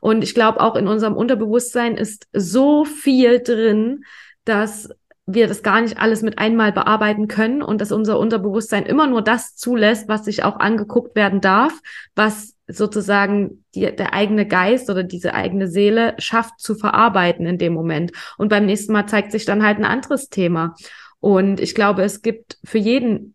[0.00, 4.04] Und ich glaube, auch in unserem Unterbewusstsein ist so viel drin,
[4.44, 4.90] dass
[5.26, 9.22] wir das gar nicht alles mit einmal bearbeiten können und dass unser Unterbewusstsein immer nur
[9.22, 11.72] das zulässt, was sich auch angeguckt werden darf,
[12.14, 17.72] was sozusagen die, der eigene Geist oder diese eigene Seele schafft zu verarbeiten in dem
[17.72, 18.12] Moment.
[18.36, 20.74] Und beim nächsten Mal zeigt sich dann halt ein anderes Thema.
[21.20, 23.34] Und ich glaube, es gibt für jeden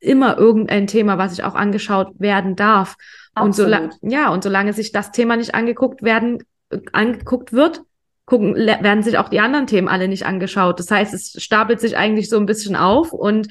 [0.00, 2.96] immer irgendein Thema, was sich auch angeschaut werden darf.
[3.34, 3.46] Absolut.
[3.46, 6.42] Und solange, ja, und solange sich das Thema nicht angeguckt werden,
[6.92, 7.82] angeguckt wird,
[8.28, 10.78] gucken, werden sich auch die anderen Themen alle nicht angeschaut.
[10.78, 13.48] Das heißt, es stapelt sich eigentlich so ein bisschen auf und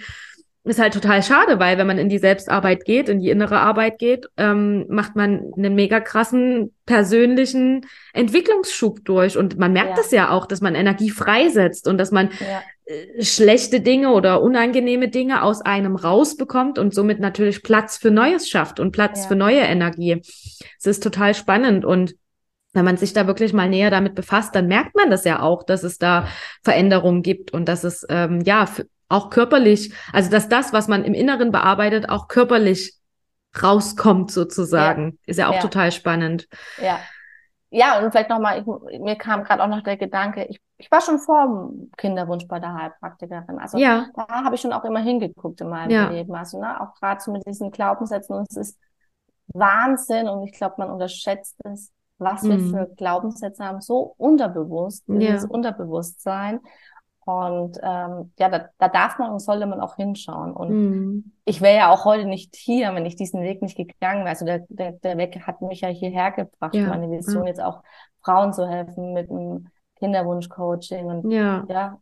[0.64, 4.00] ist halt total schade, weil wenn man in die Selbstarbeit geht, in die innere Arbeit
[4.00, 9.38] geht, ähm, macht man einen mega krassen persönlichen Entwicklungsschub durch.
[9.38, 10.26] Und man merkt es ja.
[10.26, 12.62] ja auch, dass man Energie freisetzt und dass man ja.
[12.86, 18.50] äh, schlechte Dinge oder unangenehme Dinge aus einem rausbekommt und somit natürlich Platz für Neues
[18.50, 19.28] schafft und Platz ja.
[19.30, 20.22] für neue Energie.
[20.78, 22.14] Es ist total spannend und
[22.78, 25.64] wenn man sich da wirklich mal näher damit befasst, dann merkt man das ja auch,
[25.64, 26.28] dass es da
[26.64, 28.66] Veränderungen gibt und dass es ähm, ja
[29.10, 32.94] auch körperlich, also dass das, was man im Inneren bearbeitet, auch körperlich
[33.62, 35.06] rauskommt sozusagen.
[35.06, 35.18] Ja.
[35.26, 35.62] Ist ja auch ja.
[35.62, 36.48] total spannend.
[36.82, 37.00] Ja.
[37.70, 38.64] Ja, und vielleicht nochmal,
[39.00, 42.60] mir kam gerade auch noch der Gedanke, ich, ich war schon vor dem Kinderwunsch bei
[42.60, 43.60] der Heilpraktikerin.
[43.60, 44.08] Also ja.
[44.16, 46.10] da habe ich schon auch immer hingeguckt in meinem ja.
[46.10, 46.34] Leben.
[46.34, 48.38] Also ne, auch gerade so mit diesen Glaubenssätzen.
[48.38, 48.80] Und es ist
[49.48, 52.50] Wahnsinn und ich glaube, man unterschätzt es, was mhm.
[52.50, 55.50] wir für Glaubenssätze haben, so unterbewusst, dieses ja.
[55.50, 56.60] Unterbewusstsein.
[57.26, 60.54] Und ähm, ja, da, da darf man und sollte man auch hinschauen.
[60.54, 61.32] Und mhm.
[61.44, 64.30] ich wäre ja auch heute nicht hier, wenn ich diesen Weg nicht gegangen wäre.
[64.30, 66.74] Also der, der, der Weg hat mich ja hierher gebracht.
[66.74, 66.88] Ja.
[66.88, 67.50] Meine Vision ja.
[67.50, 67.84] jetzt auch
[68.24, 69.68] Frauen zu helfen mit einem
[70.00, 71.06] Kinderwunsch-Coaching.
[71.08, 72.00] Und ja, ja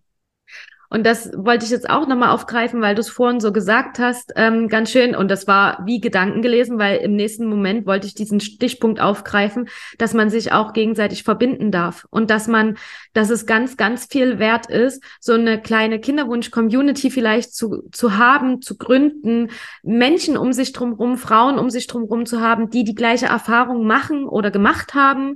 [0.90, 4.34] und das wollte ich jetzt auch nochmal aufgreifen, weil du es vorhin so gesagt hast,
[4.36, 5.16] ähm, ganz schön.
[5.16, 9.68] Und das war wie Gedanken gelesen, weil im nächsten Moment wollte ich diesen Stichpunkt aufgreifen,
[9.98, 12.78] dass man sich auch gegenseitig verbinden darf und dass man,
[13.14, 18.62] dass es ganz, ganz viel wert ist, so eine kleine Kinderwunsch-Community vielleicht zu, zu haben,
[18.62, 19.50] zu gründen,
[19.84, 24.28] Menschen um sich drumherum, Frauen um sich drumherum zu haben, die die gleiche Erfahrung machen
[24.28, 25.36] oder gemacht haben,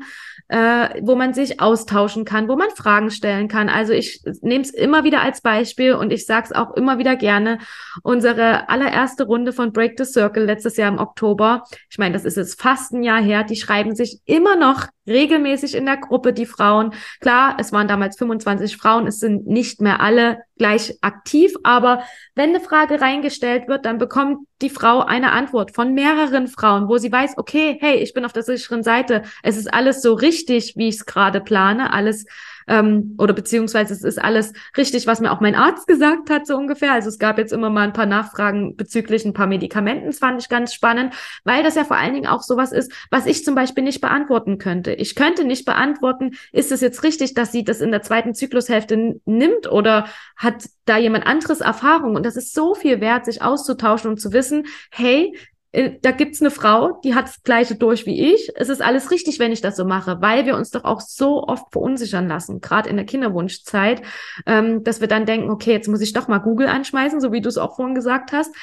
[0.50, 3.70] äh, wo man sich austauschen kann, wo man Fragen stellen kann.
[3.70, 7.16] Also ich nehme es immer wieder als Beispiel und ich sage es auch immer wieder
[7.16, 7.60] gerne.
[8.02, 12.38] Unsere allererste Runde von Break the Circle letztes Jahr im Oktober, ich meine, das ist
[12.38, 16.46] jetzt fast ein Jahr her, die schreiben sich immer noch regelmäßig in der Gruppe, die
[16.46, 16.94] Frauen.
[17.20, 22.04] Klar, es waren damals 25 Frauen, es sind nicht mehr alle gleich aktiv, aber
[22.36, 26.98] wenn eine Frage reingestellt wird, dann bekommt die Frau eine Antwort von mehreren Frauen, wo
[26.98, 30.74] sie weiß, okay, hey, ich bin auf der sicheren Seite, es ist alles so richtig,
[30.76, 32.26] wie ich es gerade plane, alles
[32.70, 36.56] ähm, oder beziehungsweise es ist alles richtig, was mir auch mein Arzt gesagt hat, so
[36.56, 36.94] ungefähr.
[36.94, 40.42] Also es gab jetzt immer mal ein paar Nachfragen bezüglich ein paar Medikamenten, das fand
[40.42, 41.14] ich ganz spannend,
[41.44, 44.60] weil das ja vor allen Dingen auch sowas ist, was ich zum Beispiel nicht beantworten
[44.60, 44.94] könnte.
[44.94, 49.20] Ich könnte nicht beantworten, ist es jetzt richtig, dass sie das in der zweiten Zyklushälfte
[49.26, 50.06] nimmt oder
[50.36, 52.16] hat da jemand anderes Erfahrung?
[52.16, 55.34] Und das ist so viel wert, sich auszutauschen und zu wissen, hey,
[55.72, 58.52] da gibt's eine Frau, die hat das gleiche durch wie ich.
[58.56, 61.44] Es ist alles richtig, wenn ich das so mache, weil wir uns doch auch so
[61.44, 64.02] oft verunsichern lassen, gerade in der Kinderwunschzeit,
[64.48, 67.42] ähm, dass wir dann denken, okay, jetzt muss ich doch mal Google anschmeißen, so wie
[67.42, 68.54] du es auch vorhin gesagt hast.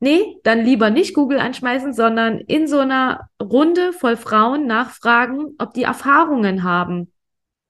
[0.00, 5.74] Nee, dann lieber nicht Google anschmeißen, sondern in so einer Runde voll Frauen nachfragen, ob
[5.74, 7.12] die Erfahrungen haben.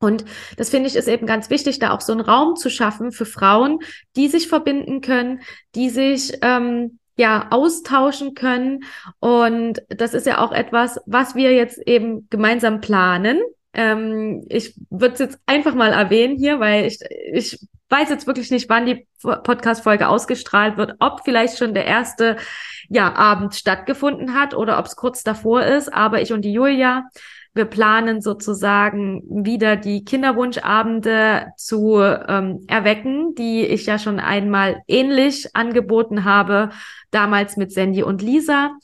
[0.01, 0.25] Und
[0.57, 3.27] das finde ich ist eben ganz wichtig, da auch so einen Raum zu schaffen für
[3.27, 3.81] Frauen,
[4.17, 5.41] die sich verbinden können,
[5.75, 8.85] die sich ähm, ja austauschen können.
[9.19, 13.41] Und das ist ja auch etwas, was wir jetzt eben gemeinsam planen.
[13.75, 17.01] Ähm, ich würde es jetzt einfach mal erwähnen hier, weil ich,
[17.33, 22.37] ich weiß jetzt wirklich nicht, wann die Podcast-Folge ausgestrahlt wird, ob vielleicht schon der erste
[22.89, 25.93] ja, Abend stattgefunden hat oder ob es kurz davor ist.
[25.93, 27.05] Aber ich und die Julia,
[27.55, 35.55] wir planen sozusagen wieder die Kinderwunschabende zu ähm, erwecken, die ich ja schon einmal ähnlich
[35.55, 36.71] angeboten habe,
[37.11, 38.77] damals mit Sandy und Lisa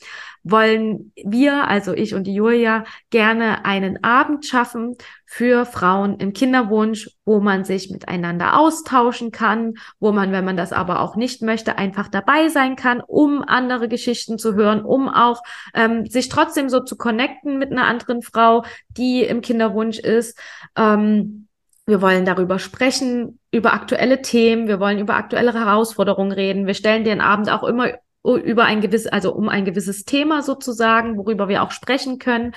[0.45, 7.09] wollen wir, also ich und die Julia, gerne einen Abend schaffen für Frauen im Kinderwunsch,
[7.25, 11.79] wo man sich miteinander austauschen kann, wo man, wenn man das aber auch nicht möchte,
[11.79, 15.41] einfach dabei sein kann, um andere Geschichten zu hören, um auch
[15.73, 20.39] ähm, sich trotzdem so zu connecten mit einer anderen Frau, die im Kinderwunsch ist.
[20.77, 21.47] Ähm,
[21.87, 24.67] wir wollen darüber sprechen, über aktuelle Themen.
[24.67, 26.67] Wir wollen über aktuelle Herausforderungen reden.
[26.67, 27.89] Wir stellen den Abend auch immer
[28.25, 32.53] über ein gewisses, also um ein gewisses Thema sozusagen, worüber wir auch sprechen können.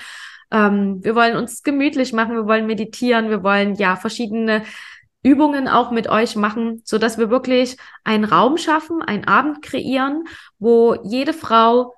[0.51, 4.63] Ähm, wir wollen uns gemütlich machen, wir wollen meditieren, wir wollen ja verschiedene
[5.21, 10.23] Übungen auch mit euch machen, so dass wir wirklich einen Raum schaffen, einen Abend kreieren,
[10.59, 11.93] wo jede Frau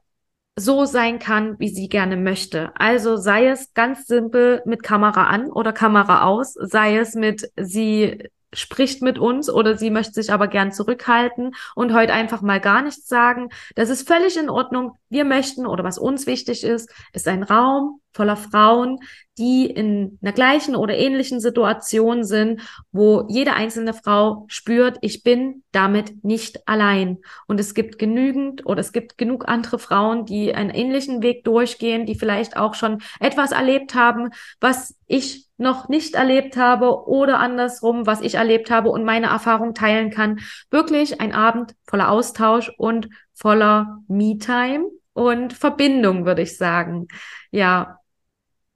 [0.55, 2.71] so sein kann, wie sie gerne möchte.
[2.75, 8.29] Also sei es ganz simpel mit Kamera an oder Kamera aus, sei es mit sie
[8.53, 12.81] spricht mit uns oder sie möchte sich aber gern zurückhalten und heute einfach mal gar
[12.81, 13.49] nichts sagen.
[13.75, 14.97] Das ist völlig in Ordnung.
[15.09, 18.99] Wir möchten oder was uns wichtig ist, ist ein Raum, voller Frauen,
[19.37, 25.63] die in einer gleichen oder ähnlichen Situation sind, wo jede einzelne Frau spürt, ich bin
[25.71, 27.19] damit nicht allein.
[27.47, 32.05] Und es gibt genügend oder es gibt genug andere Frauen, die einen ähnlichen Weg durchgehen,
[32.05, 38.05] die vielleicht auch schon etwas erlebt haben, was ich noch nicht erlebt habe oder andersrum,
[38.07, 40.39] was ich erlebt habe und meine Erfahrung teilen kann.
[40.69, 47.07] Wirklich ein Abend voller Austausch und voller Me-Time und Verbindung, würde ich sagen.
[47.51, 47.99] Ja.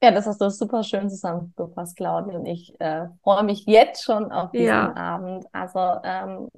[0.01, 2.37] Ja, das hast du super schön zusammengefasst, Claudia.
[2.37, 4.95] Und ich äh, freue mich jetzt schon auf diesen ja.
[4.95, 5.45] Abend.
[5.51, 6.49] Also ähm,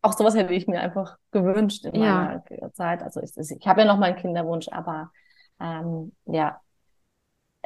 [0.00, 2.42] auch sowas hätte ich mir einfach gewünscht in ja.
[2.50, 3.02] meiner Zeit.
[3.02, 5.10] Also ich, ich habe ja noch meinen Kinderwunsch, aber
[5.60, 6.60] ähm, ja,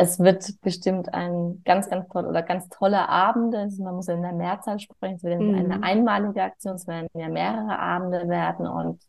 [0.01, 3.59] es wird bestimmt ein ganz, ganz toll oder ganz tolle Abende.
[3.59, 5.17] Also man muss in der Mehrzahl sprechen.
[5.17, 5.55] Es wird mhm.
[5.55, 6.77] eine einmalige Aktion.
[6.77, 9.03] Es werden ja mehrere Abende werden und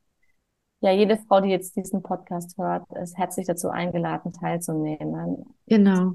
[0.81, 5.45] ja, jede Frau, die jetzt diesen Podcast hört, ist herzlich dazu eingeladen, teilzunehmen.
[5.67, 6.13] Genau.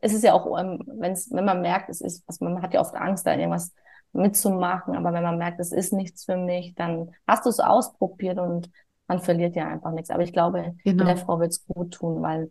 [0.00, 2.80] Es ist ja auch, ähm, wenn's, wenn man merkt, es ist, also man hat ja
[2.80, 3.72] oft Angst, da irgendwas
[4.12, 8.38] mitzumachen, aber wenn man merkt, es ist nichts für mich, dann hast du es ausprobiert
[8.38, 8.70] und
[9.06, 10.10] man verliert ja einfach nichts.
[10.10, 11.04] Aber ich glaube, genau.
[11.04, 12.50] der Frau wird es gut tun, weil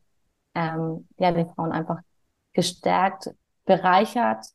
[0.55, 1.99] ähm, ja, die Frauen einfach
[2.53, 3.29] gestärkt,
[3.65, 4.45] bereichert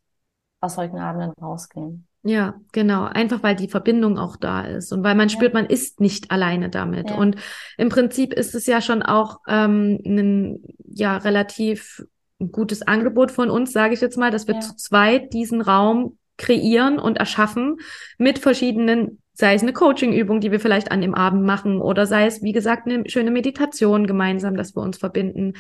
[0.60, 2.06] aus solchen Abenden rausgehen.
[2.22, 3.04] Ja, genau.
[3.04, 6.68] Einfach weil die Verbindung auch da ist und weil man spürt, man ist nicht alleine
[6.68, 7.10] damit.
[7.10, 7.16] Ja.
[7.16, 7.36] Und
[7.76, 12.04] im Prinzip ist es ja schon auch ähm, ein ja relativ
[12.38, 14.60] gutes Angebot von uns, sage ich jetzt mal, dass wir ja.
[14.60, 17.78] zu zweit diesen Raum kreieren und erschaffen
[18.16, 22.26] mit verschiedenen sei es eine Coaching-Übung, die wir vielleicht an dem Abend machen oder sei
[22.26, 25.54] es, wie gesagt, eine schöne Meditation gemeinsam, dass wir uns verbinden.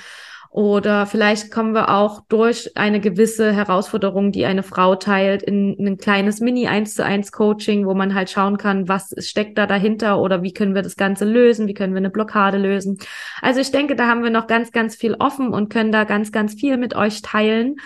[0.50, 5.98] Oder vielleicht kommen wir auch durch eine gewisse Herausforderung, die eine Frau teilt, in ein
[5.98, 10.20] kleines Mini 1 zu 1 Coaching, wo man halt schauen kann, was steckt da dahinter
[10.20, 12.98] oder wie können wir das Ganze lösen, wie können wir eine Blockade lösen.
[13.42, 16.32] Also ich denke, da haben wir noch ganz, ganz viel offen und können da ganz,
[16.32, 17.76] ganz viel mit euch teilen.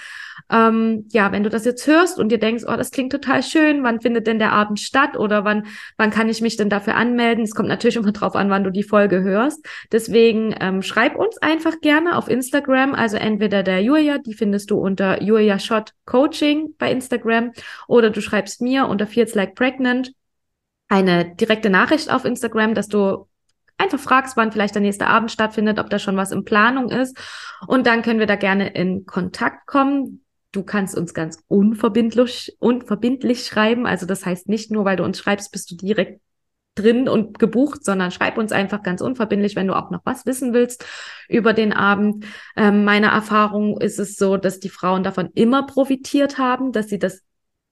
[0.52, 3.82] Ähm, ja, wenn du das jetzt hörst und dir denkst, oh, das klingt total schön,
[3.82, 7.44] wann findet denn der Abend statt oder wann, wann kann ich mich denn dafür anmelden?
[7.44, 9.66] Es kommt natürlich immer drauf an, wann du die Folge hörst.
[9.90, 14.78] Deswegen ähm, schreib uns einfach gerne auf Instagram, also entweder der Julia, die findest du
[14.78, 17.52] unter Julia Shot Coaching bei Instagram
[17.88, 20.12] oder du schreibst mir unter Feels Like Pregnant
[20.88, 23.26] eine direkte Nachricht auf Instagram, dass du
[23.78, 27.16] einfach fragst, wann vielleicht der nächste Abend stattfindet, ob da schon was in Planung ist.
[27.66, 30.22] Und dann können wir da gerne in Kontakt kommen.
[30.52, 33.86] Du kannst uns ganz unverbindlich, unverbindlich schreiben.
[33.86, 36.20] Also das heißt nicht nur, weil du uns schreibst, bist du direkt
[36.74, 40.54] drin und gebucht, sondern schreib uns einfach ganz unverbindlich, wenn du auch noch was wissen
[40.54, 40.84] willst
[41.28, 42.24] über den Abend.
[42.56, 46.98] Ähm, meine Erfahrung ist es so, dass die Frauen davon immer profitiert haben, dass sie
[46.98, 47.22] das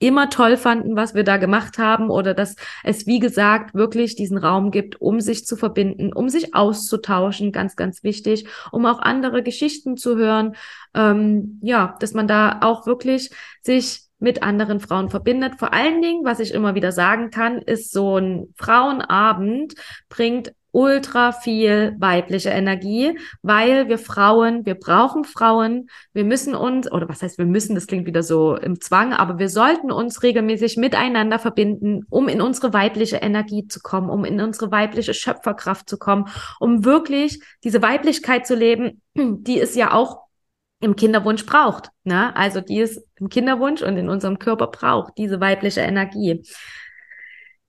[0.01, 4.39] immer toll fanden, was wir da gemacht haben oder dass es, wie gesagt, wirklich diesen
[4.39, 9.43] Raum gibt, um sich zu verbinden, um sich auszutauschen, ganz, ganz wichtig, um auch andere
[9.43, 10.57] Geschichten zu hören.
[10.95, 13.31] Ähm, ja, dass man da auch wirklich
[13.61, 15.55] sich mit anderen Frauen verbindet.
[15.59, 19.75] Vor allen Dingen, was ich immer wieder sagen kann, ist so ein Frauenabend
[20.09, 27.09] bringt ultra viel weibliche Energie, weil wir Frauen, wir brauchen Frauen, wir müssen uns, oder
[27.09, 30.77] was heißt wir müssen, das klingt wieder so im Zwang, aber wir sollten uns regelmäßig
[30.77, 35.99] miteinander verbinden, um in unsere weibliche Energie zu kommen, um in unsere weibliche Schöpferkraft zu
[35.99, 36.27] kommen,
[36.59, 40.31] um wirklich diese Weiblichkeit zu leben, die es ja auch
[40.81, 41.91] im Kinderwunsch braucht.
[42.05, 42.35] Ne?
[42.35, 46.43] Also die es im Kinderwunsch und in unserem Körper braucht, diese weibliche Energie.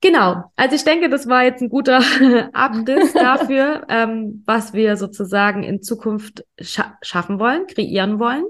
[0.02, 2.00] Genau, also ich denke, das war jetzt ein guter
[2.54, 8.44] Abriss dafür, ähm, was wir sozusagen in Zukunft scha schaffen wollen, kreieren wollen.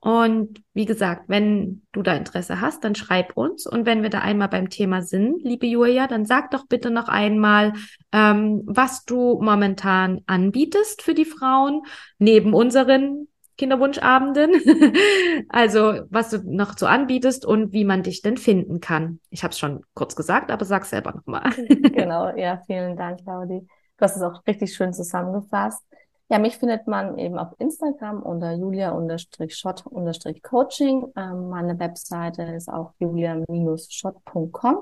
[0.00, 3.66] Und wie gesagt, wenn du da Interesse hast, dann schreib uns.
[3.66, 7.08] Und wenn wir da einmal beim Thema sind, liebe Julia, dann sag doch bitte noch
[7.08, 7.72] einmal,
[8.10, 11.82] ähm, was du momentan anbietest für die Frauen,
[12.18, 14.52] neben unseren Kinderwunschabenden.
[15.48, 19.20] also, was du noch so anbietest und wie man dich denn finden kann.
[19.30, 21.50] Ich habe es schon kurz gesagt, aber sag selber nochmal.
[21.66, 23.66] genau, ja, vielen Dank, Claudi.
[23.96, 25.82] Du hast es auch richtig schön zusammengefasst.
[26.28, 31.12] Ja, mich findet man eben auf Instagram unter julia-shot-coaching.
[31.14, 34.78] Ähm, meine Webseite ist auch julia-shot.com.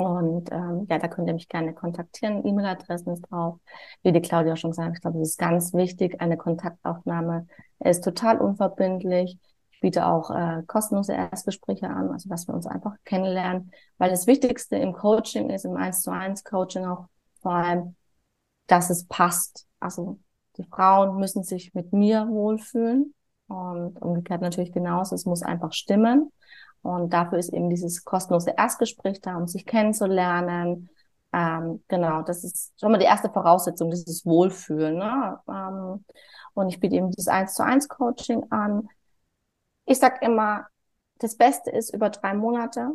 [0.00, 2.46] Und ähm, ja, da könnt ihr mich gerne kontaktieren.
[2.46, 3.58] E-Mail-Adressen ist drauf.
[4.02, 7.46] Wie die Claudia schon hat, ich glaube, es ist ganz wichtig, eine Kontaktaufnahme.
[7.80, 9.36] Ist total unverbindlich.
[9.72, 13.72] Ich biete auch äh, kostenlose Erstgespräche an, also dass wir uns einfach kennenlernen.
[13.98, 17.04] Weil das Wichtigste im Coaching ist, im 1 zu 1 Coaching auch
[17.42, 17.94] vor allem,
[18.68, 19.66] dass es passt.
[19.80, 20.18] Also
[20.56, 23.12] die Frauen müssen sich mit mir wohlfühlen
[23.48, 25.14] und umgekehrt natürlich genauso.
[25.14, 26.32] Es muss einfach stimmen.
[26.82, 30.90] Und dafür ist eben dieses kostenlose Erstgespräch da, um sich kennenzulernen,
[31.32, 34.96] Ähm, genau, das ist schon mal die erste Voraussetzung, dieses Wohlfühlen.
[34.98, 35.38] Ne?
[35.48, 36.04] Ähm,
[36.54, 38.88] und ich biete eben dieses 1 zu 1 Coaching an.
[39.84, 40.66] Ich sag immer,
[41.18, 42.92] das Beste ist über drei Monate.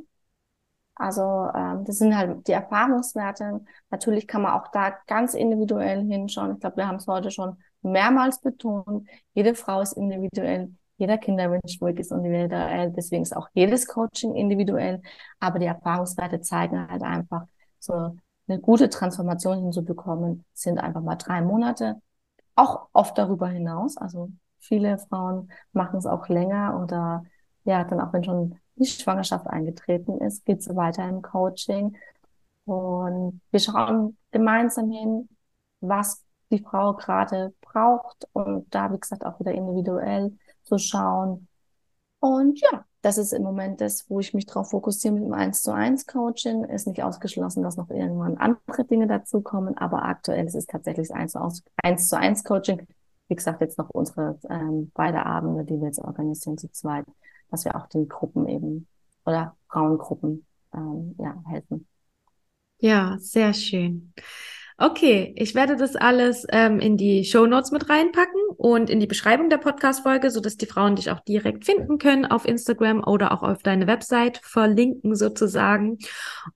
[0.96, 3.62] Also ähm, das sind halt die Erfahrungswerte.
[3.90, 6.54] Natürlich kann man auch da ganz individuell hinschauen.
[6.54, 9.08] Ich glaube, wir haben es heute schon mehrmals betont.
[9.34, 12.92] Jede Frau ist individuell, jeder Kinderwunsch ist individuell.
[12.92, 15.02] Deswegen ist auch jedes Coaching individuell.
[15.40, 17.44] Aber die Erfahrungswerte zeigen halt einfach,
[17.80, 18.16] so
[18.48, 22.02] eine gute Transformation hinzubekommen, sind einfach mal drei Monate.
[22.56, 23.98] Auch oft darüber hinaus.
[23.98, 24.30] Also
[24.60, 27.24] viele Frauen machen es auch länger oder
[27.64, 31.98] ja, dann auch wenn schon die Schwangerschaft eingetreten ist, geht es weiter im Coaching.
[32.66, 35.30] Und wir schauen gemeinsam hin,
[35.82, 41.48] was die Frau gerade braucht und da, wie gesagt, auch wieder individuell zu schauen.
[42.20, 45.62] Und ja, das ist im Moment das, wo ich mich darauf fokussiere mit dem 1
[45.62, 46.64] zu 1 Coaching.
[46.66, 51.18] Ist nicht ausgeschlossen, dass noch irgendwann andere Dinge dazukommen, aber aktuell ist es tatsächlich das
[51.18, 52.88] 1 zu 1, zu 1 Coaching.
[53.28, 57.06] Wie gesagt, jetzt noch unsere ähm, beide Abende, die wir jetzt organisieren zu zweit
[57.52, 58.88] dass wir auch den Gruppen eben
[59.26, 61.88] oder Frauengruppen ähm, ja, helfen.
[62.80, 64.14] Ja, sehr schön.
[64.78, 69.06] Okay, ich werde das alles ähm, in die Show Notes mit reinpacken und in die
[69.06, 73.44] Beschreibung der Podcast-Folge, sodass die Frauen dich auch direkt finden können auf Instagram oder auch
[73.44, 76.00] auf deine Website verlinken sozusagen.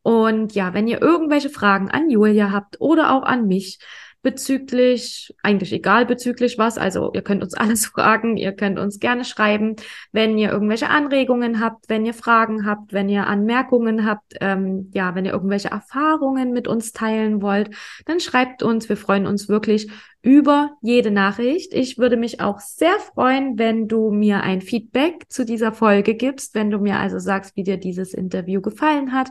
[0.02, 3.78] Und ja, wenn ihr irgendwelche Fragen an Julia habt oder auch an mich,
[4.22, 6.78] bezüglich, eigentlich egal bezüglich was.
[6.78, 9.76] Also ihr könnt uns alles fragen, ihr könnt uns gerne schreiben,
[10.12, 15.16] wenn ihr irgendwelche Anregungen habt, wenn ihr Fragen habt, wenn ihr Anmerkungen habt, ähm, ja,
[15.16, 17.70] wenn ihr irgendwelche Erfahrungen mit uns teilen wollt,
[18.06, 18.90] dann schreibt uns.
[18.90, 19.90] Wir freuen uns wirklich
[20.22, 21.74] über jede Nachricht.
[21.74, 26.56] Ich würde mich auch sehr freuen, wenn du mir ein Feedback zu dieser Folge gibst,
[26.56, 29.30] wenn du mir also sagst, wie dir dieses Interview gefallen hat,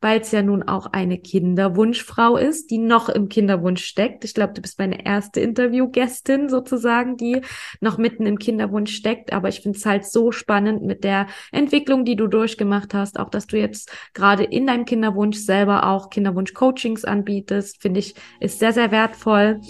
[0.00, 4.24] weil es ja nun auch eine Kinderwunschfrau ist, die noch im Kinderwunsch steckt.
[4.24, 7.42] Ich glaube, du bist meine erste Interviewgästin sozusagen, die
[7.80, 9.34] noch mitten im Kinderwunsch steckt.
[9.34, 13.28] Aber ich finde es halt so spannend mit der Entwicklung, die du durchgemacht hast, auch
[13.28, 18.72] dass du jetzt gerade in deinem Kinderwunsch selber auch Kinderwunsch-Coachings anbietest, finde ich, ist sehr,
[18.72, 19.60] sehr wertvoll.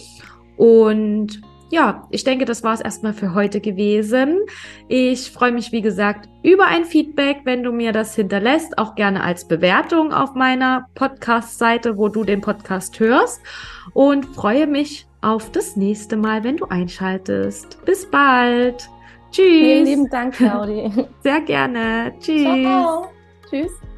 [0.57, 1.40] Und
[1.70, 4.40] ja, ich denke, das war es erstmal für heute gewesen.
[4.88, 9.22] Ich freue mich, wie gesagt, über ein Feedback, wenn du mir das hinterlässt, auch gerne
[9.22, 13.40] als Bewertung auf meiner Podcast-Seite, wo du den Podcast hörst.
[13.92, 17.84] Und freue mich auf das nächste Mal, wenn du einschaltest.
[17.84, 18.88] Bis bald.
[19.30, 19.44] Tschüss.
[19.44, 20.90] Vielen lieben Dank, Claudi.
[21.22, 22.12] Sehr gerne.
[22.18, 22.42] Tschüss.
[22.42, 23.11] Ciao.
[23.48, 23.89] Tschüss.